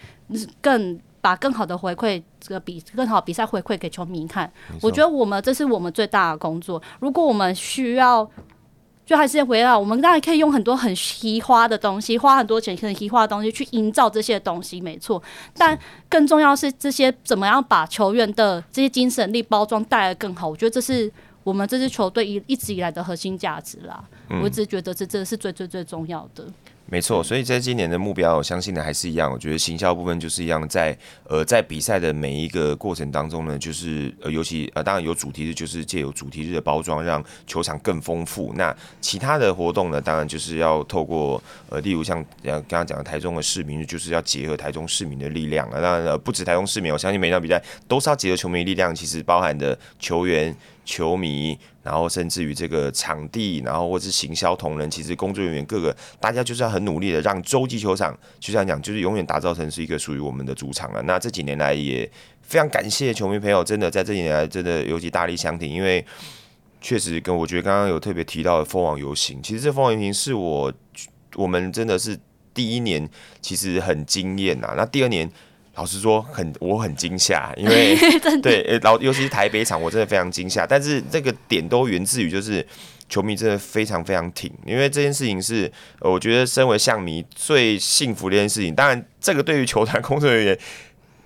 [0.60, 4.52] 更把更好的回馈这个比更好比赛回馈给球迷看。
[4.82, 6.82] 我觉得我们这是我们最大的工作。
[6.98, 8.28] 如果我们需要。
[9.06, 15.22] 就还是回到，我们当然可以用很多很奇花的东西，花很多钱很奇花的东西去营造这些东西，没错。
[15.56, 20.48] 但更重要是这些怎么样把球员的这些精神力包装带来更好。
[20.48, 21.10] 我觉得这是
[21.42, 24.02] 我们这支球队一一直以来的核心价值啦。
[24.40, 26.46] 我一直觉得这真的是最最最重要的。
[26.86, 29.32] 没错，所以在今年的目标，我相信呢还是一样。
[29.32, 38.52] 我觉得行销部分就是一样，在呃在比赛的每一个过程当中呢，就是呃尤其呃当然有主题日，就是借由主题日的包装，让球场更丰富。
[38.54, 45.80] 那其他的活动呢，当然就是要透过呃例如像刚刚讲的台中的市民日，就是要结合台中市民的力量啊。
[45.80, 50.54] 当然呃不止台中市民，我相信每场比赛都是要结合球迷力量，其实包含的球员。
[50.84, 61.02] 球迷，然后甚至于这个场地，然后或是行销同仁，其实工作人员各个，大家就是要很努力的让洲际球场，就像讲，就是永远打造成是一个属于我们的主场了。
[61.02, 62.10] 那这几年来也
[62.42, 66.04] 非常感谢球迷朋友，真的在这几年来真的尤其大力相挺，因为
[66.80, 70.72] 确实跟我觉得刚刚有特别提到的封王游行，其实这封王游行是我
[71.34, 72.18] 我们真的是
[72.52, 73.08] 第一年
[73.40, 75.30] 其实很惊艳呐，那第二年。
[75.74, 77.96] 老实说，很我很惊吓， 因为
[78.42, 80.66] 对，老尤其是台北场，我真的非常惊吓。
[80.66, 82.66] 但是这个点都源自于就是
[83.08, 88.74] 球迷真的非常非常挺，因为这件事情是我觉得身为象迷最幸福的一件事情。
[88.74, 90.58] 当然，这个对于球团工作人员。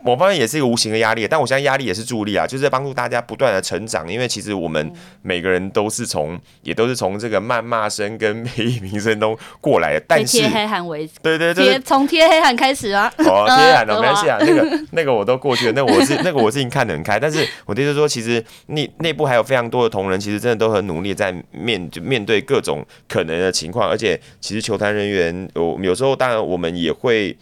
[0.03, 4.11] 某方面也是一个无形的压力，但我相信压力也是助力啊，就是在帮助大家不断的成长。
[4.11, 10.05] 因为其实我们每个人都是从，也都是从这个谩骂声跟美意名声中过来的。
[10.07, 13.13] 但是贴黑函为对对对， 从贴黑函开始啊。
[13.19, 17.19] 哦，贴黑函的没关系啊，那个 那个我都过去了，那个、我是那个我是已经看得很开。
[17.19, 27.37] 但是我就是说，其实内内部还有非常多的同仁，其实真的都很努力在面就面对各种可能的情况，而且其实球坛人员有有时候当然我们也会。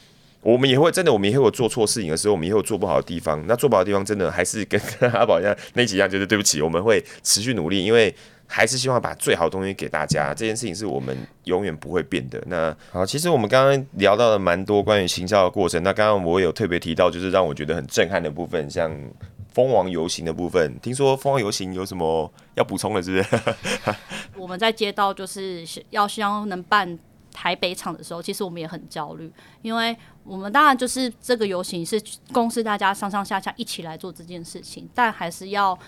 [0.46, 3.44] 我们也会真的，我们也会有做错事情的时候，我们也会有做不好的地方。
[3.48, 4.80] 那做不好的地方，真的还是跟
[5.12, 6.62] 阿宝一样那几样，就是对不起。
[6.62, 8.14] 我们会持续努力，因为
[8.46, 10.32] 还是希望把最好的东西给大家。
[10.32, 12.40] 这件事情是我们永远不会变的。
[12.46, 15.82] 那好，其实我们刚刚聊到了蛮多关于行销的过程。
[15.82, 18.96] 那刚刚我有特别提到，就是让我觉得很震撼的部分，像
[19.52, 20.78] 蜂王游行的部分。
[20.78, 23.94] 听说蜂王游行有什么要补充的，是不是？
[24.38, 26.96] 我们在街道就是要希望能办。
[27.36, 29.94] 台北场的时候，其实我们也很焦虑，因为
[30.24, 35.78] 我们当然就是这个游行是公司大家上上下下一起来做这件事情，但还是要。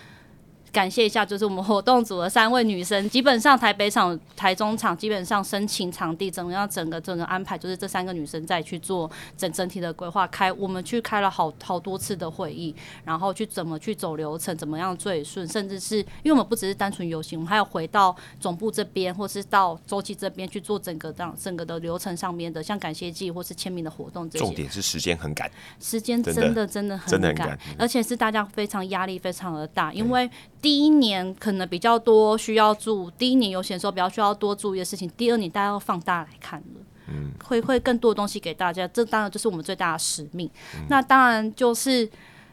[0.72, 10.26] 感谢一下，就是我们活动组的三位女生，基本上台北场、台中场基本上申请场地，怎么样整个整个安排，就是这三个女生再去做整整体的规划。
[10.26, 24.44] 开我们去开了好好多次的会议，然后去怎么去走流程，怎么样最顺，甚至是因为我们不只是单纯游行，我们还要回到总部这边，或是到洲际这边去做整个这样整个的流程上面的，像感谢祭或是签名的活动这些。
[24.44, 25.50] 重点是时间很赶，
[25.80, 30.28] 时间真的真的很真的很赶，而且是大家非常压力非常的大，因为。
[30.60, 35.08] 第一年可能比较多需要注，第一年游行的时候比较需要多注意的事情。
[35.16, 40.50] 第二年大家要放大来看了，嗯，会会更多的东西给大家，这当然就是我们最大的使命。
[40.74, 42.08] 嗯、那当然就是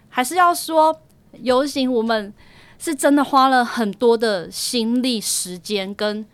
[0.10, 0.95] 还是要说
[1.41, 2.34] 游行，我们
[2.78, 6.26] 是真的花了很多的心力、时间跟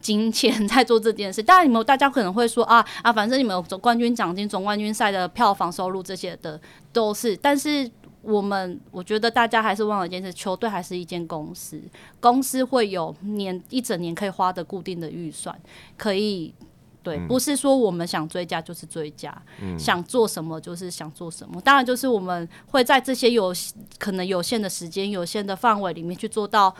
[0.00, 1.42] 金钱在做这件事。
[1.42, 6.60] 当然，你们大家可能会说啊啊，反正你们有总冠军奖金、总冠军赛的票房收入这些的
[6.92, 7.90] 都是，但是。
[8.22, 11.80] 我们我觉得大家还是忘了一件事，球队还是一间公司，
[12.20, 15.58] 公司会有年一整年可以花的固定的预算，
[15.96, 16.52] 可以
[17.02, 21.58] 对，不是说我们想追加就是追加，嗯、想做什么就是想做什么。
[21.62, 23.54] 当然，就是我们会在这些有
[23.98, 26.74] 可能有限的时间、有限的范围里面去做到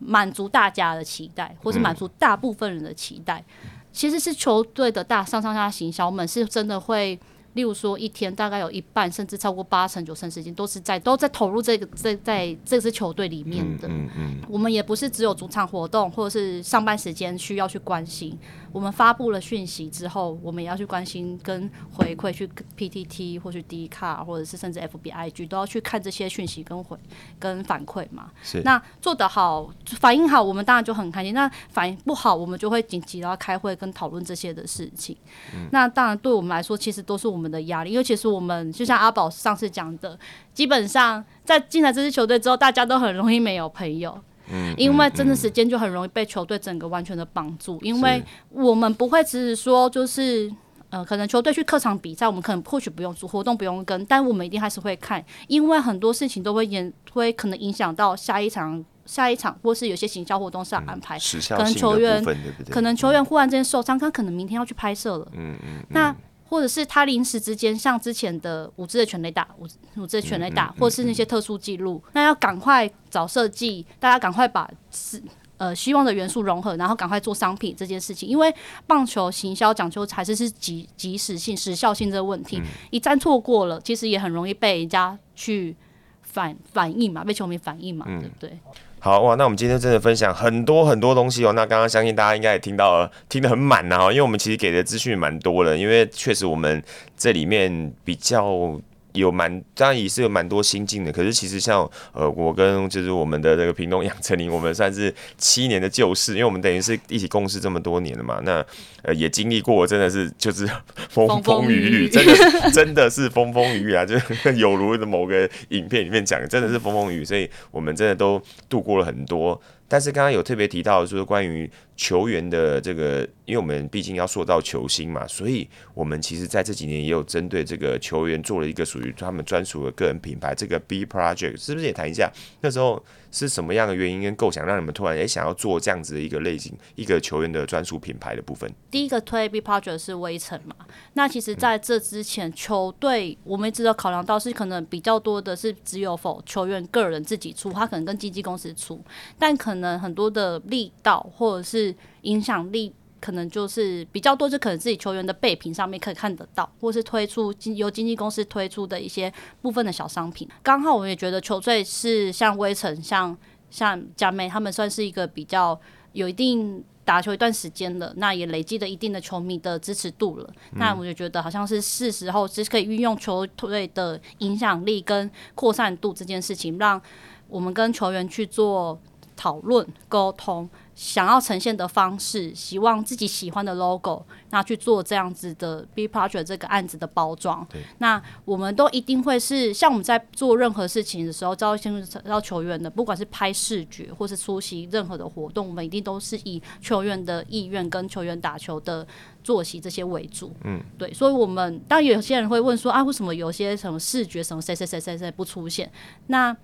[0.00, 3.44] 满足大家的期待，或是满足大部分人的期待。
[3.62, 7.16] 嗯、其实是球队的大上上下行销们是真的会。
[7.54, 13.88] 例如说，一天大概有一半甚至超过八成九成时间都是在都在投入这个在在这支球队里面的。
[13.88, 14.40] 嗯嗯嗯。
[14.48, 18.38] 我们也不是只有主场活动或者是上班时间需要去关心。
[18.72, 22.48] 我们发布了讯息之后，我们也要去关心跟回馈，去
[22.78, 26.96] PTT 或去 D 卡，或者是甚至 FBIG 都要去看这些讯息跟回
[27.38, 28.30] 跟反馈嘛。
[28.42, 28.62] 是。
[28.62, 31.34] 那做得好，反应好，我们当然就很开心。
[31.34, 35.14] 那反应不好，我们就会紧急要开会跟讨论这些的事情。
[35.54, 35.68] 嗯。
[35.70, 37.50] 那当然，对我们来说，其实都是我们。
[37.50, 40.16] 的压力，因为其实我们就像阿宝上次讲的，
[40.54, 44.16] 基本上在进来这支球队之后，大家都很容易没有朋友，
[44.52, 50.50] 嗯，因为真的时间就很容易被球队整个完全的绑住，因为我们不会只是说就是
[50.90, 62.34] 呃，可能球队去客场比赛，我们可能或许不用做活动不用跟，但我们一定还是会看，因为很多事情都会演会可能影响到下一场下一场，或是有些行销活动上安排，嗯、可能球员对
[62.64, 62.72] 对？
[62.72, 65.84] 可能球员忽然间受伤，他可能明天要去拍摄了，嗯嗯，嗯。
[65.90, 66.16] 那。
[66.50, 69.68] 或者是他临时之间，像之前的五支的全垒打，五
[70.02, 75.22] 五支的全垒打，嗯嗯嗯、或是那些特殊记录，那要赶快找设计，大家赶快把是
[75.58, 78.28] 呃希望的元素融合，然后赶快做商品这件事情。
[78.28, 78.52] 因为
[78.84, 85.76] 棒球行销讲究还是是即即时性、时效性这个问题，嗯、一旦错过了，其实也很容易被人家去
[86.22, 88.58] 反反应嘛，被球迷反应嘛，嗯、对不对？
[89.00, 91.52] 好哇，那我们今天真的分享很多很多东西哦。
[91.54, 96.82] 那刚刚相信大家应该也听到了，听得很满呐哈，因为我们其实给的资讯蛮多的，因为确实我们
[97.16, 98.80] 这里面比较。
[99.12, 108.64] 有蛮当然也是有蛮多心境的，可是其实像呃我跟就是我们的这个屏东杨丞琳，我们算是七年的旧事，因为我们等于是一起共事这么多年了嘛，那
[109.02, 110.68] 呃也经历过真的是就是
[111.08, 114.14] 风风雨雨，真的真的是风风雨雨啊，就
[114.56, 119.60] 有如的某个影片里面讲的，真的是风风雨雨，所以我们真的都度过了很多。
[119.90, 132.30] 但是刚刚有特别提到，就是关于球员的这个，因为我们毕竟要塑造球星嘛，所以我们其实在这几年也有针对这个球员做了一个属于他们专属的个人品牌，这个 B Project 是不是也谈一下？
[132.60, 138.68] 那时候是什么样的原因跟构想，让你们突然也想要做这样子的一个类型，一个球员的专属品牌的部分？
[138.90, 140.74] 第一个推 B Project 是威城嘛？
[141.12, 149.00] 那其实在这之前，球队我们一直都考量到是可能比较多的是只有否球员个人自己出，他可能跟经纪公司出，
[149.38, 149.56] 但。
[149.60, 152.90] 可能很多的力道或者是影响力，
[153.20, 160.48] 可能就是比较多，就可能自己球员的备品上面可以看得到，或是推出经由经纪公司推出的一些部分的小商品。
[160.62, 163.36] 刚好我们也觉得球队是像威城、像
[163.70, 165.78] 像佳妹，他们算是一个比较
[166.12, 170.50] 有一定打球一段时间了，那也累积了一定的球迷的支持度了。
[170.72, 177.00] 嗯、那我就觉得好像是是时候，其实可以运用球队的影响力跟扩散度这件事情，让
[177.48, 178.98] 我们跟球员去做。
[179.36, 180.68] 讨论沟通，
[181.00, 187.66] 想要呈现的方式，希望自己喜欢的 logo，那去做这样子的 B Project 这个案子的包装。
[187.70, 199.06] 对那我们都一定会是像我们在做任何事情的时候，招新招球员的，不管是拍视觉或是出席任何的活动，我们一定都是以球员的意愿跟球员打球的
[199.42, 200.52] 作息这些为主。
[200.64, 205.90] 嗯，对，所以我们当然有些人会问说啊，为什么有些什么视觉什么谁谁谁谁谁不出现？
[206.26, 206.54] 那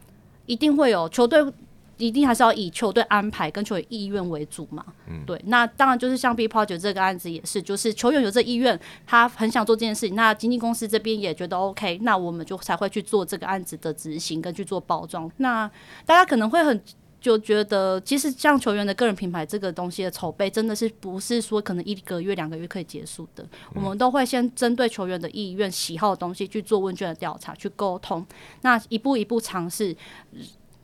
[0.45, 1.43] 一定会有球队。
[1.99, 4.85] 一定还是要以球队安排跟球员意愿为主嘛？
[5.09, 5.41] 嗯，对。
[5.47, 15.31] 那当然就是像 B Project 这个案子也是，就是球员有这意愿，他很想做这件事情，那经纪公司这边也觉得 OK，那我们就才会去做这个案子的执行跟去做包装。
[15.39, 15.67] 那
[16.05, 16.79] 大家可能会很
[17.19, 23.43] 就觉得，其实像球员的个人品牌这个东西的筹备，真的是不是说可能一个月两个月可以结束的？
[23.75, 28.25] 我们都会先针对球员的意愿、喜好的东西去做问卷的调查，去沟通，
[28.61, 29.97] 那一步一步尝试，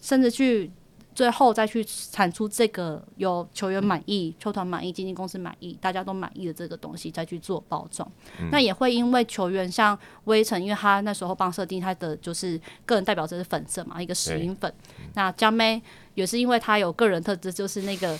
[0.00, 0.70] 甚至去。
[1.14, 8.10] 最后再去产出这个有球员满意、球团满意、经纪公司满意、大家都满意的这个东西，再去做包装。
[8.40, 14.72] 嗯、那也会因为球员像威城，因为他那时候帮设定他的就是个人代表色是粉色嘛，一个石英粉。
[14.78, 15.80] 对那江妹
[16.14, 18.18] 也是因为他有个人特质，就是那个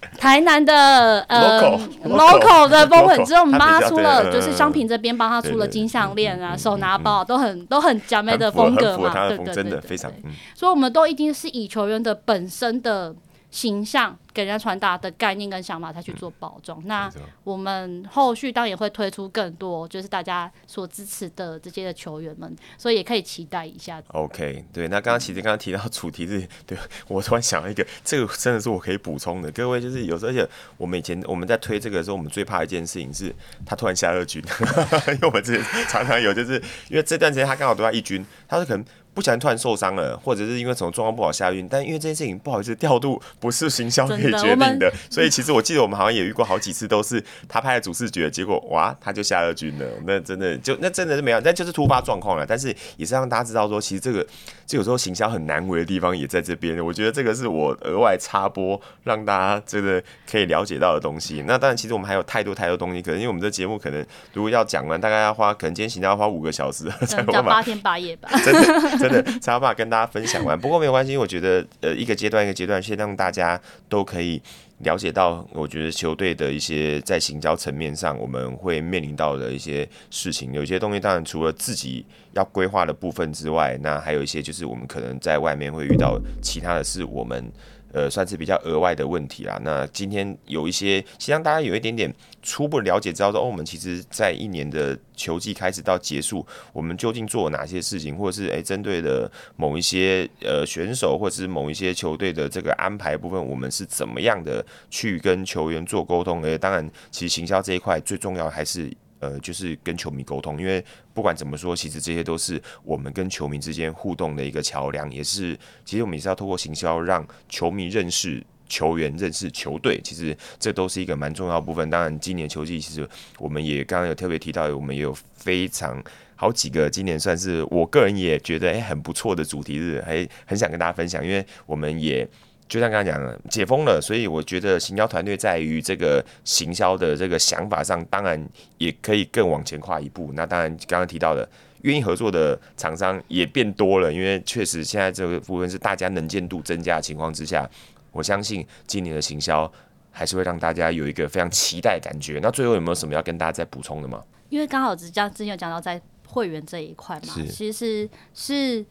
[0.18, 1.60] 台南的呃
[2.04, 10.10] local 的风粉之后，我们帮他出了，就是商品这边帮他出了金项链啊、手拿包，都很都很假妹的风格嘛，对对对，真的非常。
[10.54, 13.14] 所以我们都一定是以球员的本身的
[13.50, 14.16] 形象。
[14.36, 16.78] 给人家传达的概念跟想法，才去做包装。
[16.80, 17.10] 嗯、那
[17.42, 24.02] 我们后续当然也会推出更多，就是大家所支持的这些的球员们，所以也可以期待一下。
[24.08, 26.76] OK，对，那刚刚其实刚刚提到主题是，对
[27.08, 29.50] 我突然想到一个，这个真的是我可以补充的。
[29.52, 33.34] 各位就是有时候，而且我们以前我们在推这个的时候，我们最怕一件事情是
[33.64, 34.44] 他突然下二军，
[35.08, 38.84] 因为我们之前常常有，就是因为这段时间他刚好都在一军，他是可能
[39.16, 44.36] 不小心突然受伤了，或者是因为什么状况不好下运，但因为这件事情不好意思调度不是行销可以。
[44.36, 49.86] 决定的，所以其实我记得我们好像也遇过好几次，都是他拍了主视觉，结果哇，他就下二军了。
[50.04, 52.44] 那真的就那真的是没有，那就是突发状况了。
[52.44, 54.26] 但是也是让大家知道说，其实这个
[54.66, 56.84] 这有时候行销很难为的地方也在这边。
[56.84, 61.42] 我觉得这个是我额外插播，让大家这个可以了解到的东西。
[61.46, 64.04] 那当然，其实我们还有太多太多东西，可能因为我们这节目可能
[64.34, 68.52] 如果要讲完，大概要花，可能今天行销要花五个小时， 才有办法八天八夜吧，真
[69.00, 70.58] 的真的才有办法跟大家分享完。
[70.58, 74.40] 不过没有关系，我觉得呃一个阶段一个阶段，先让大家都可以。
[74.80, 82.04] 了解到，我觉得球队的一些在行销层面上，我们会面临到的一些事情，有些东西当然除了自己
[82.34, 87.50] 要规划的部分之外，那还有一些就是我们可能在外面会遇到其他的事我们。
[87.96, 89.58] 呃，算是比较额外的问题啦。
[89.64, 106.42] 那今天有一些，先让大家有一点点初步了解，知道说，哦，我们其实在一年的球季开始到结束，我们究竟做了哪些事情，或者是诶，针对的某一些呃选手，或者是某一些球队的这个安排部分，我们是怎么样的去跟球员做沟通？
[106.42, 108.92] 诶，当然，其实行销这一块最重要还是。
[109.18, 121.88] 呃，就是跟球迷沟通，因为不管怎么说，其实这些都是我们跟球迷之间互动的一个桥梁，也是其实我们也是要透过行销让球迷认识球员、认识球队，其实这都是一个蛮重要部分。
[121.88, 123.08] 当然，今年球季其实
[123.38, 126.02] 我们也刚刚有特别提到，我们也有非常
[126.34, 132.28] 好几个今年算是我个人也觉得诶很不错的主题日，还很想跟大家分享，因为我们也。
[132.68, 138.44] 就像刚才讲的，解封了，所以我觉得行销团队在于这个行销的这个想法上，当然
[138.78, 140.32] 也可以更往前跨一步。
[140.34, 141.48] 那当然，刚刚提到的
[141.82, 147.68] 愿意合作的厂商也变多了，因为确实现在这个部分是大家能见度增加的情况之下，
[148.10, 149.70] 我相信今年的行销
[150.10, 152.40] 还是会让大家有一个非常期待感觉。
[152.42, 154.20] 那最后有没有什么要跟大家再补充的吗？
[154.48, 158.84] 因为刚好之前之前有讲到在会员这一块嘛，其实是。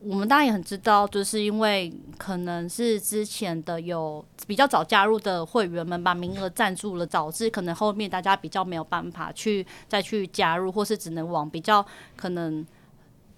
[0.00, 11.84] 我们当然也很知道，就是因为可能是之前的有比较早加入的会员们把名额占住了，导致可能后面大家比较没有办法去再去加入，或是只能往比较
[12.16, 12.66] 可能。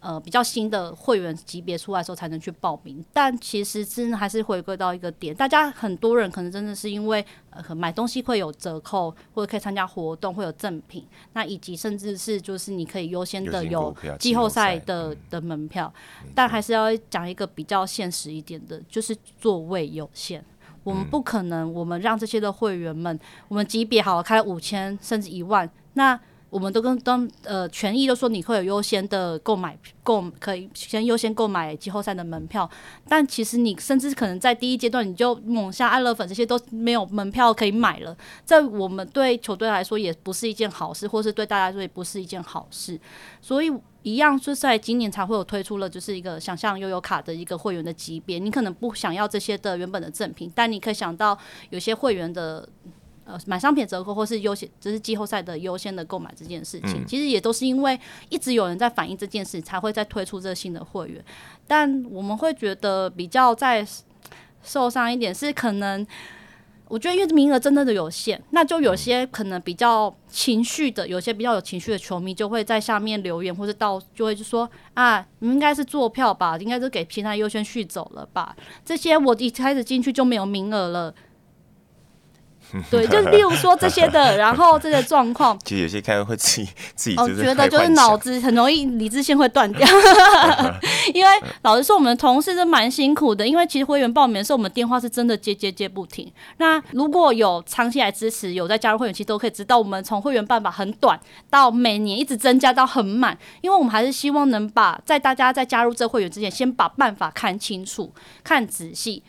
[0.03, 15.93] 呃，比较新的会员级别出来的时候才能去报名，但其实真的还是回归到一个点，大家很多人可能真的是因为呃买东西会有折扣，或者可以参加活动会有赠品，那以及甚至是就是你可以优先的有季后赛的的门票，
[16.35, 20.45] 但还是要讲一个比较现实一点的，就是座位有限，
[20.83, 26.19] 我们不可能我们让这些的会员们，我们级别好开五千甚至一万，那。
[26.53, 29.75] 我们都跟当呃权益都说你会有优先的购买
[30.05, 32.69] 购可以先优先购买季后赛的门票，
[33.09, 43.01] 但其实你甚至可能在第一阶段你就猛下爱乐粉这些都没有门票可以买了，在我们对球队来说也不是一件好事，或是对大家来说也不是一件好事，
[43.41, 43.73] 所以
[44.03, 51.39] 一样是在今年才会有推出了就是一个想象悠游卡的一个会员的级别，你可能不想要这些的原本的赠品，但你可以想到
[51.71, 52.69] 有些会员的。
[53.25, 57.99] 呃，买商品折扣或是优先，这是季后赛的优先的购买这件事情，嗯、其实也都是因为
[58.29, 61.25] 一直有人在反映这件事，才会再推出这个新的会员。
[61.67, 63.87] 但我们会觉得比较在
[64.63, 66.05] 受伤一点是，可能
[66.89, 78.55] 我觉得因为名额真的的有限，那就有些可能比较情绪的，有些比较有情绪的球迷就会在下面留言，或者到就会就说啊，你们应该是坐票吧，应该是给平台优先续走了吧？
[78.85, 81.15] 这些我一开始进去就没有名额了。
[82.91, 89.87] 对，就是例如说这些的，然后这些状况，其实有些看会自己 自己哦，觉得就是脑子很容易理智线会断掉，
[91.13, 91.31] 因为
[91.63, 96.31] 老实说，我们的同事是蛮辛苦的，因为其实会员报名的时候，我们电话是真的接接接不停。
[96.59, 101.19] 那如果有长期来支持，有在加入会员，其实都可以知道，我们从会员办法很短
[101.51, 108.13] 到每年一直增加到很满，因为我们还是希望能把在大家在加入这会员之前，先把办法看清楚、
[108.43, 109.23] 看仔细。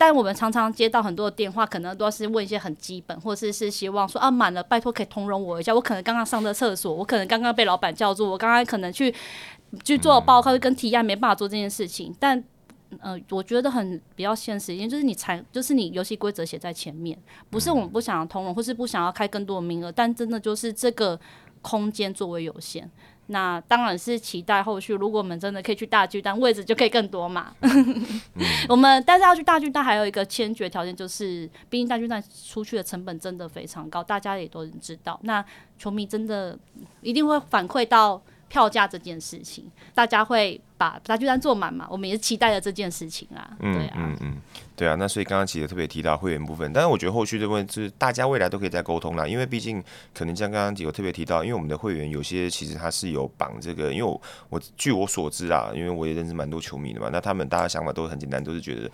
[0.00, 5.74] 但我们常常接到很多的电话，可能都是问一些很基本，或是是希望说啊满了，拜托可以通融我一下。
[5.74, 9.14] 我可能刚刚上的厕所，我可能刚刚被老板叫住，我刚刚可能去
[9.84, 12.16] 去做报告跟提案，没办法做这件事情。
[12.18, 12.42] 但
[13.00, 17.18] 呃，我觉得很比较现实因为，就是你才就是你游戏规则写在前面，
[17.50, 21.20] 不是我们不想要通融，或是不想要开更多的名额，但真的就是这个
[21.60, 22.90] 空间作为有限。
[23.30, 27.54] 那当然是期待后续，如果我们真的可以去大巨蛋，位置就可以更多嘛。
[28.68, 35.18] 我们但是要去大巨蛋，还有一个先决条件就是，毕竟大巨蛋出去的成本真的非常高，大家也都知道。
[35.22, 35.44] 那
[35.78, 36.58] 球迷真的
[37.00, 38.20] 一定会反馈到。
[38.50, 41.86] 票价这件事情，大家会把大巨蛋坐满嘛？
[41.88, 43.56] 我们也是期待着这件事情啊。
[43.60, 44.36] 嗯、对啊，嗯嗯，
[44.74, 44.96] 对啊。
[44.96, 49.82] 那所以刚刚其实特别提到会员部分，但是我觉得后续的问题是大家未来都可以再沟通啦，因为毕竟
[50.12, 58.90] 可能像刚刚几个特别提到，因为我们的会员有些其实他是有绑这个，因为我，我据我所知啊，因为我也认识蛮多球迷的嘛，那他们大家想法都很简单，都是觉得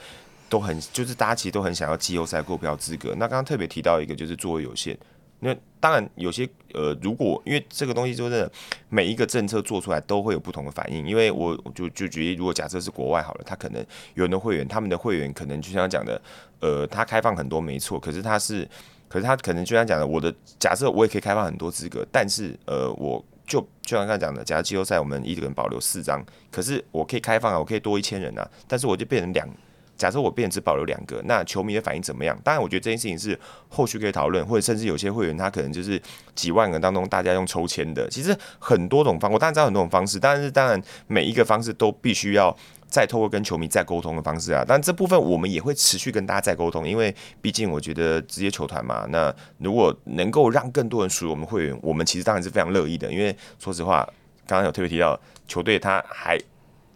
[0.50, 3.14] 都很就是大家其实都很想要季后赛购票资格。
[3.16, 4.94] 那刚刚特别提到一个就是座位有限。
[5.40, 8.50] 那当然有些呃，如果因为这个东西就是
[8.88, 13.84] 每一个政策做出来都会有不同的反应，因为我就就举例，如果假设是国外好了，他可能
[14.14, 16.20] 有人的会员，他们的会员可能就像讲的，
[16.60, 18.68] 呃，他开放很多没错，可是他是，
[19.08, 29.48] 可是他可能就像讲的，我的假设我也可以开放很多资格，但是呃，我就就像刚才讲的，假设季后赛我们一个人保留四张，可是我可以开放啊，我可以多一千人啊，但是我就变成两。
[29.96, 32.38] 假设我变只保留两个，那球迷的反应怎么样？
[32.44, 33.38] 当然，我觉得这件事情是
[33.68, 36.00] 后续可以讨论，或者甚至有些会员他可能就是
[36.34, 38.08] 几万个当中大家用抽签的。
[38.10, 42.54] 其实很多种方，我当然知道很多种方式，但是当然每一个方式都必须要
[42.86, 44.64] 再透过跟球迷再沟通的方式啊。
[44.66, 53.10] 但这部分我们也会持续跟大家再沟通，因为毕竟我觉得职业球团嘛，那如果能够让更多人属于我们会员，我们其实当然是非常乐意的。
[53.10, 54.06] 因为说实话，
[54.46, 55.18] 刚刚有特别提到
[55.48, 56.38] 球队他还。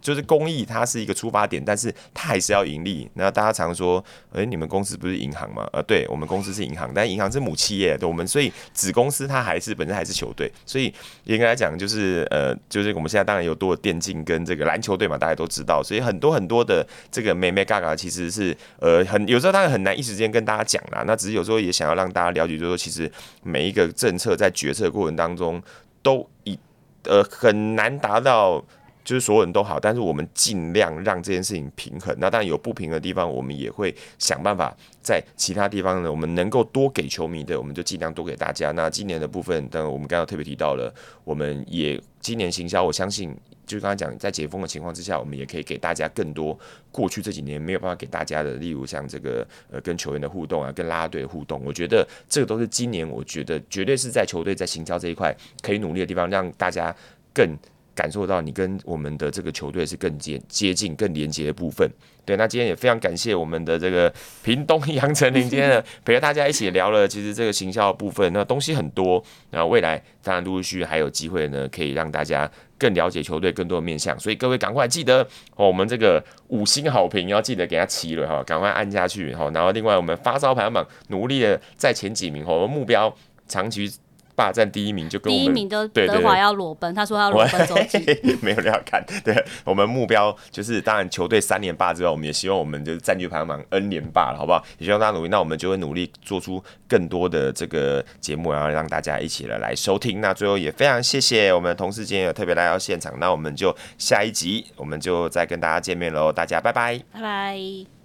[0.01, 3.09] 就是公益，它是一个出发点，但是它还是要盈利。
[3.15, 5.69] 那大家常说，诶、你们公司不是银行吗？
[5.73, 10.51] 呃，对，我们公司是银行，但银行是母企业，对我们，所以子公司它还是本身还是球队。
[10.65, 10.93] 所以
[11.25, 15.83] 应该来讲，就是呃，就是我们现在当然有多电竞跟这个篮球队嘛，大家都知道。
[15.83, 21.05] 所以很多很多的这个眉眉角角，其实是呃很有时候当然很难一时间跟大家讲啦。
[21.07, 23.11] 那只是有时候也想要让大家了解，就是说其实
[23.43, 25.63] 每一个政策在决策过程当中
[26.03, 26.59] 都以
[27.05, 28.65] 呃很难达到。
[29.05, 32.15] 就是所有人都好，但是我们尽量让这件事情平衡。
[32.19, 38.71] 那当然有不平衡的地方，我们也会想办法在其他地方呢，我们能够多给球迷的，我们就尽量多给大家。
[38.73, 40.93] 那今年的部分，当然我们刚刚特别提到了，
[41.25, 43.35] 我们也今年行销，我相信
[43.67, 46.59] 就是刚才讲，在解封的情况之下，我们也可以给大家更多
[46.93, 56.95] 过去这几年没有办法给大家的，例如像这个呃跟球员的互动啊，跟拉拉队的互动，我觉得这个都是今年我觉得绝对是在球队在行销这一块可以努力的地方，让大家
[57.33, 57.57] 更。
[58.01, 61.87] 感受到你跟我们的这个球队是更接接近、更连接的部分。
[62.25, 64.11] 对，那今天也非常感谢我们的这个
[64.43, 69.23] 屏东 杨丞琳今天呢 陪着大家一起聊了，其实这个行销的部分，那东西很多。
[69.51, 74.19] 然后未来当然陆陆续续还有机会呢，可以让大家更了解球队更多的面向。
[74.19, 75.23] 所以各位赶快记得
[75.57, 79.51] 哦，我们这个五星好评要记得给他齐了哈，赶快按下去哈。
[79.53, 83.15] 然后另外我们发烧排行榜努力的在前几名哈，我们目标
[83.47, 83.93] 长期。
[84.41, 87.99] 霸占第一名就跟我们第一名的德华要裸奔，他说要裸奔周记，
[88.41, 89.05] 没有人要看。
[89.23, 94.65] 对，我们目标就是，当然球队三连霸之后，我们也希望我们就是占据排行榜 N 连霸了，好不好？
[94.79, 100.23] 也希望大家努力，那我们就会努力做出更多的这个节目，然后让大家一起来来收听。
[100.23, 108.00] 那最后也非常谢谢我们的同事今天有特别来到现场，那我们就下一集我们就再跟大家见面喽，大家拜拜，拜拜。